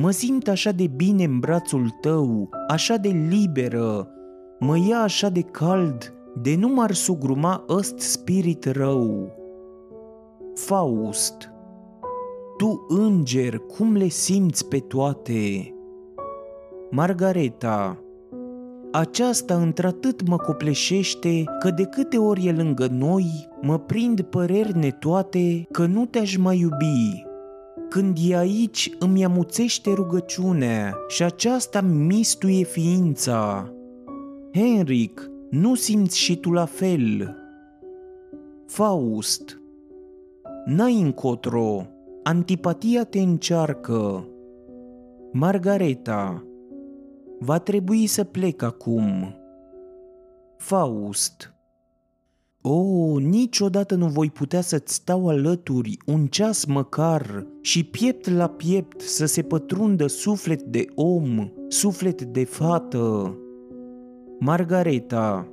Mă 0.00 0.10
simt 0.10 0.48
așa 0.48 0.70
de 0.70 0.86
bine 0.86 1.24
în 1.24 1.38
brațul 1.38 1.88
tău, 2.00 2.48
așa 2.68 2.96
de 2.96 3.08
liberă, 3.08 4.08
mă 4.58 4.78
ia 4.88 4.98
așa 4.98 5.28
de 5.28 5.40
cald, 5.40 6.14
de 6.42 6.56
nu 6.56 6.68
m-ar 6.68 6.92
sugruma 6.92 7.64
ăst 7.68 7.98
spirit 7.98 8.64
rău. 8.64 9.32
Faust 10.54 11.52
tu, 12.56 12.84
înger, 12.88 13.58
cum 13.58 13.96
le 13.96 14.08
simți 14.08 14.68
pe 14.68 14.78
toate? 14.78 15.74
Margareta, 16.90 18.02
aceasta 18.92 19.54
într-atât 19.54 20.28
mă 20.28 20.36
copleșește 20.36 21.44
că 21.58 21.70
de 21.70 21.84
câte 21.84 22.18
ori 22.18 22.46
e 22.46 22.52
lângă 22.52 22.86
noi, 22.90 23.48
mă 23.62 23.78
prind 23.78 24.20
păreri 24.20 24.78
netoate 24.78 25.66
că 25.70 25.86
nu 25.86 26.06
te-aș 26.06 26.36
mai 26.36 26.58
iubi. 26.58 27.27
Când 27.88 28.16
e 28.28 28.36
aici, 28.36 28.96
îmi 28.98 29.24
amuțește 29.24 29.92
rugăciunea 29.92 30.94
și 31.08 31.22
aceasta 31.22 31.80
mistuie 31.80 32.64
ființa. 32.64 33.72
Henric, 34.54 35.30
nu 35.50 35.74
simți 35.74 36.18
și 36.18 36.36
tu 36.36 36.50
la 36.50 36.64
fel? 36.64 37.36
Faust, 38.66 39.60
n-ai 40.66 41.00
încotro, 41.00 41.86
Antipatia 42.22 43.04
te 43.04 43.20
încearcă. 43.20 44.28
Margareta, 45.32 46.44
va 47.38 47.58
trebui 47.58 48.06
să 48.06 48.24
plec 48.24 48.62
acum. 48.62 49.34
Faust, 50.56 51.54
o, 51.54 51.57
oh, 52.62 53.22
niciodată 53.22 53.94
nu 53.94 54.06
voi 54.06 54.30
putea 54.30 54.60
să-ți 54.60 54.94
stau 54.94 55.28
alături 55.28 55.96
un 56.06 56.26
ceas 56.26 56.64
măcar 56.64 57.46
și 57.60 57.84
piept 57.84 58.30
la 58.30 58.48
piept 58.48 59.00
să 59.00 59.26
se 59.26 59.42
pătrundă 59.42 60.06
suflet 60.06 60.62
de 60.62 60.84
om, 60.94 61.50
suflet 61.68 62.22
de 62.22 62.44
fată. 62.44 63.36
Margareta, 64.38 65.52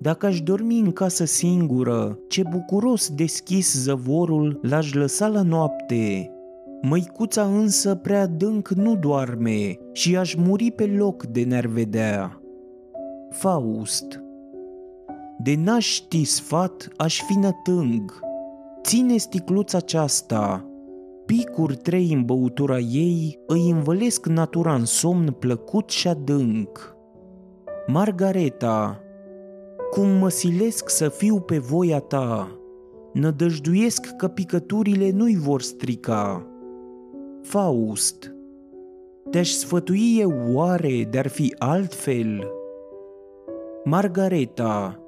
dacă 0.00 0.26
aș 0.26 0.40
dormi 0.40 0.78
în 0.78 0.92
casă 0.92 1.24
singură, 1.24 2.18
ce 2.28 2.42
bucuros 2.50 3.10
deschis 3.10 3.74
zăvorul 3.74 4.58
l-aș 4.62 4.92
lăsa 4.92 5.28
la 5.28 5.42
noapte. 5.42 6.30
Măicuța 6.82 7.42
însă 7.42 7.94
prea 7.94 8.20
adânc 8.20 8.68
nu 8.68 8.96
doarme 8.96 9.78
și 9.92 10.16
aș 10.16 10.34
muri 10.34 10.70
pe 10.70 10.86
loc 10.86 11.26
de 11.26 11.42
ne 11.42 11.60
vedea. 11.68 12.40
Faust 13.30 14.23
De 15.44 15.54
n-aș 15.56 15.86
ști 15.86 16.24
sfat, 16.24 16.88
aș 16.96 17.22
fi 17.22 17.38
nătâng. 17.38 18.20
Ține 18.82 19.16
sticluța 19.16 19.78
aceasta, 19.78 20.68
picuri 21.26 21.76
trei 21.76 22.12
în 22.12 22.24
băutura 22.24 22.78
ei 22.78 23.38
îi 23.46 23.70
învălesc 23.70 24.26
natura 24.26 24.74
în 24.74 24.84
somn 24.84 25.36
plăcut 25.38 25.90
și 25.90 26.08
adânc. 26.08 26.96
Margareta, 27.86 29.00
cum 29.90 30.08
mă 30.08 30.28
silesc 30.28 30.88
să 30.88 31.08
fiu 31.08 31.40
pe 31.40 31.58
voia 31.58 31.98
ta, 31.98 32.58
nădăjduiesc 33.12 34.16
că 34.16 34.28
picăturile 34.28 35.10
nu-i 35.10 35.36
vor 35.36 35.62
strica. 35.62 36.46
Faust, 37.42 38.34
te-aș 39.30 39.48
sfătui 39.48 40.16
eu 40.18 40.32
oare 40.52 41.08
de-ar 41.10 41.26
fi 41.26 41.54
altfel? 41.58 42.46
Margareta, 43.84 45.03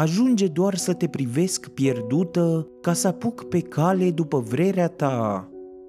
ajunge 0.00 0.46
doar 0.46 0.74
să 0.74 0.94
te 0.94 1.08
privesc 1.08 1.68
pierdută 1.68 2.68
ca 2.80 2.92
să 2.92 3.08
apuc 3.08 3.44
pe 3.44 3.60
cale 3.60 4.10
după 4.10 4.38
vrerea 4.38 4.88
ta. 4.88 5.48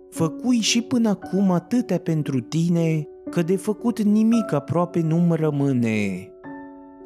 Făcui 0.09 0.59
și 0.59 0.81
până 0.81 1.09
acum 1.09 1.51
atâtea 1.51 1.97
pentru 1.97 2.39
tine 2.39 3.07
că 3.29 3.41
de 3.41 3.55
făcut 3.55 4.01
nimic 4.01 4.51
aproape 4.51 5.01
nu-mi 5.01 5.35
rămâne. 5.35 6.31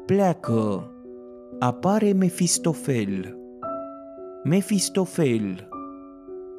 Pleacă, 0.06 0.90
apare 1.58 2.12
Mefistofel. 2.12 3.38
Mefistofel. 4.44 5.68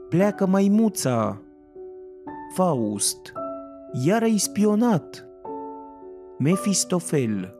Pleacă 0.09 0.45
maimuța. 0.45 1.41
Faust. 2.55 3.31
Iar 4.05 4.21
ai 4.21 4.37
spionat. 4.37 5.27
Mefistofel. 6.37 7.55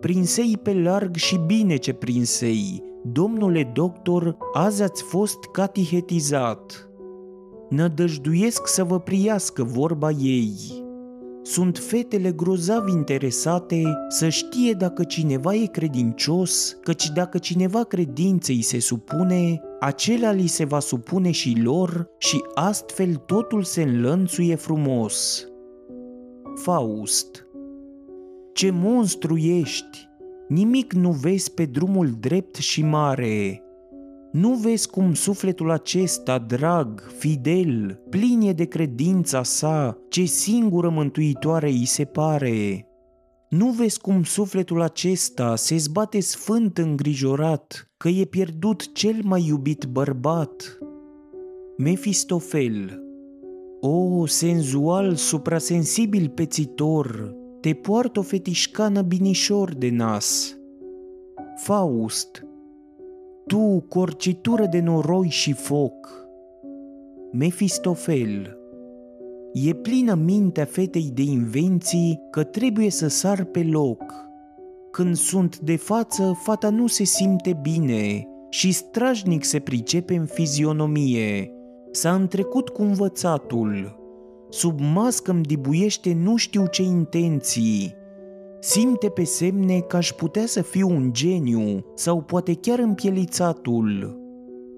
Prinsei 0.00 0.58
pe 0.62 0.74
larg 0.74 1.14
și 1.14 1.40
bine 1.46 1.76
ce 1.76 1.92
prinsei. 1.92 2.82
Domnule 3.04 3.70
doctor, 3.74 4.36
azi 4.52 4.82
ați 4.82 5.02
fost 5.02 5.44
catihetizat. 5.52 6.88
Nădăjduiesc 7.68 8.66
să 8.66 8.84
vă 8.84 9.00
priască 9.00 9.64
vorba 9.64 10.10
ei 10.10 10.80
sunt 11.50 11.78
fetele 11.78 12.32
grozav 12.32 12.88
interesate 12.88 13.82
să 14.08 14.28
știe 14.28 14.72
dacă 14.72 15.04
cineva 15.04 15.54
e 15.54 15.66
credincios, 15.66 16.78
căci 16.82 17.10
dacă 17.10 17.38
cineva 17.38 17.84
credinței 17.84 18.62
se 18.62 18.78
supune, 18.78 19.60
acela 19.80 20.30
li 20.30 20.46
se 20.46 20.64
va 20.64 20.78
supune 20.78 21.30
și 21.30 21.60
lor 21.62 22.06
și 22.18 22.44
astfel 22.54 23.14
totul 23.14 23.62
se 23.62 23.82
înlănțuie 23.82 24.54
frumos. 24.54 25.46
Faust 26.54 27.46
Ce 28.60 28.70
monstru 28.70 29.36
ești! 29.36 30.08
Nimic 30.48 30.92
nu 30.92 31.10
vezi 31.10 31.52
pe 31.52 31.64
drumul 31.64 32.16
drept 32.20 32.54
și 32.54 32.82
mare, 32.82 33.62
nu 34.32 34.54
vezi 34.54 34.90
cum 34.90 35.14
sufletul 35.14 35.70
acesta, 35.70 36.38
drag, 36.38 37.10
fidel, 37.18 38.00
plinie 38.10 38.52
de 38.52 38.64
credința 38.64 39.42
sa, 39.42 39.98
ce 40.08 40.24
singură 40.24 40.88
mântuitoare 40.88 41.68
îi 41.68 41.84
se 41.84 42.04
pare? 42.04 42.86
Nu 43.48 43.66
vezi 43.70 44.00
cum 44.00 44.22
sufletul 44.22 44.80
acesta 44.80 45.56
se 45.56 45.76
zbate 45.76 46.20
sfânt 46.20 46.78
îngrijorat 46.78 47.90
că 47.96 48.08
e 48.08 48.24
pierdut 48.24 48.92
cel 48.92 49.20
mai 49.22 49.46
iubit 49.46 49.84
bărbat? 49.84 50.78
Mefistofel 51.76 53.02
O, 53.80 54.26
senzual, 54.26 55.14
suprasensibil 55.14 56.28
pețitor, 56.28 57.38
te 57.60 57.72
poartă 57.72 58.18
o 58.18 58.22
fetișcană 58.22 59.02
binișor 59.02 59.74
de 59.74 59.90
nas. 59.90 60.58
Faust, 61.56 62.46
tu, 63.46 63.84
corcitură 63.88 64.66
de 64.66 64.80
noroi 64.80 65.28
și 65.28 65.52
foc, 65.52 66.28
Mefistofel, 67.32 68.56
e 69.52 69.72
plină 69.72 70.14
mintea 70.14 70.64
fetei 70.64 71.10
de 71.14 71.22
invenții 71.22 72.20
că 72.30 72.42
trebuie 72.42 72.90
să 72.90 73.08
sar 73.08 73.44
pe 73.44 73.62
loc. 73.62 74.02
Când 74.90 75.16
sunt 75.16 75.58
de 75.58 75.76
față, 75.76 76.38
fata 76.42 76.70
nu 76.70 76.86
se 76.86 77.04
simte 77.04 77.58
bine 77.62 78.28
și 78.48 78.72
strajnic 78.72 79.44
se 79.44 79.58
pricepe 79.58 80.14
în 80.14 80.26
fizionomie. 80.26 81.52
S-a 81.90 82.14
întrecut 82.14 82.68
cu 82.68 82.82
învățatul. 82.82 83.99
Sub 84.50 84.80
mască 84.80 85.30
îmi 85.30 85.42
dibuiește 85.42 86.14
nu 86.14 86.36
știu 86.36 86.66
ce 86.66 86.82
intenții, 86.82 87.98
Simte 88.62 89.08
pe 89.08 89.24
semne 89.24 89.80
că 89.80 89.96
aș 89.96 90.12
putea 90.12 90.46
să 90.46 90.62
fiu 90.62 90.88
un 90.88 91.12
geniu 91.12 91.84
sau 91.94 92.22
poate 92.22 92.54
chiar 92.54 92.78
împielițatul. 92.78 94.18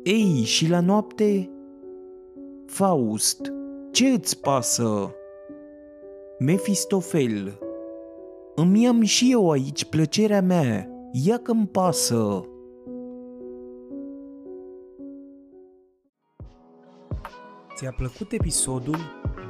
Ei, 0.03 0.43
și 0.45 0.69
la 0.69 0.81
noapte? 0.81 1.51
Faust, 2.67 3.53
ce 3.91 4.09
îți 4.09 4.41
pasă? 4.41 5.15
Mefistofel, 6.39 7.59
îmi 8.55 8.87
am 8.87 9.03
și 9.03 9.33
eu 9.33 9.51
aici 9.51 9.85
plăcerea 9.85 10.43
mea, 10.43 10.89
ia 11.13 11.39
că-mi 11.39 11.67
pasă. 11.67 12.45
Ți-a 17.77 17.95
plăcut 17.97 18.33
episodul? 18.33 19.22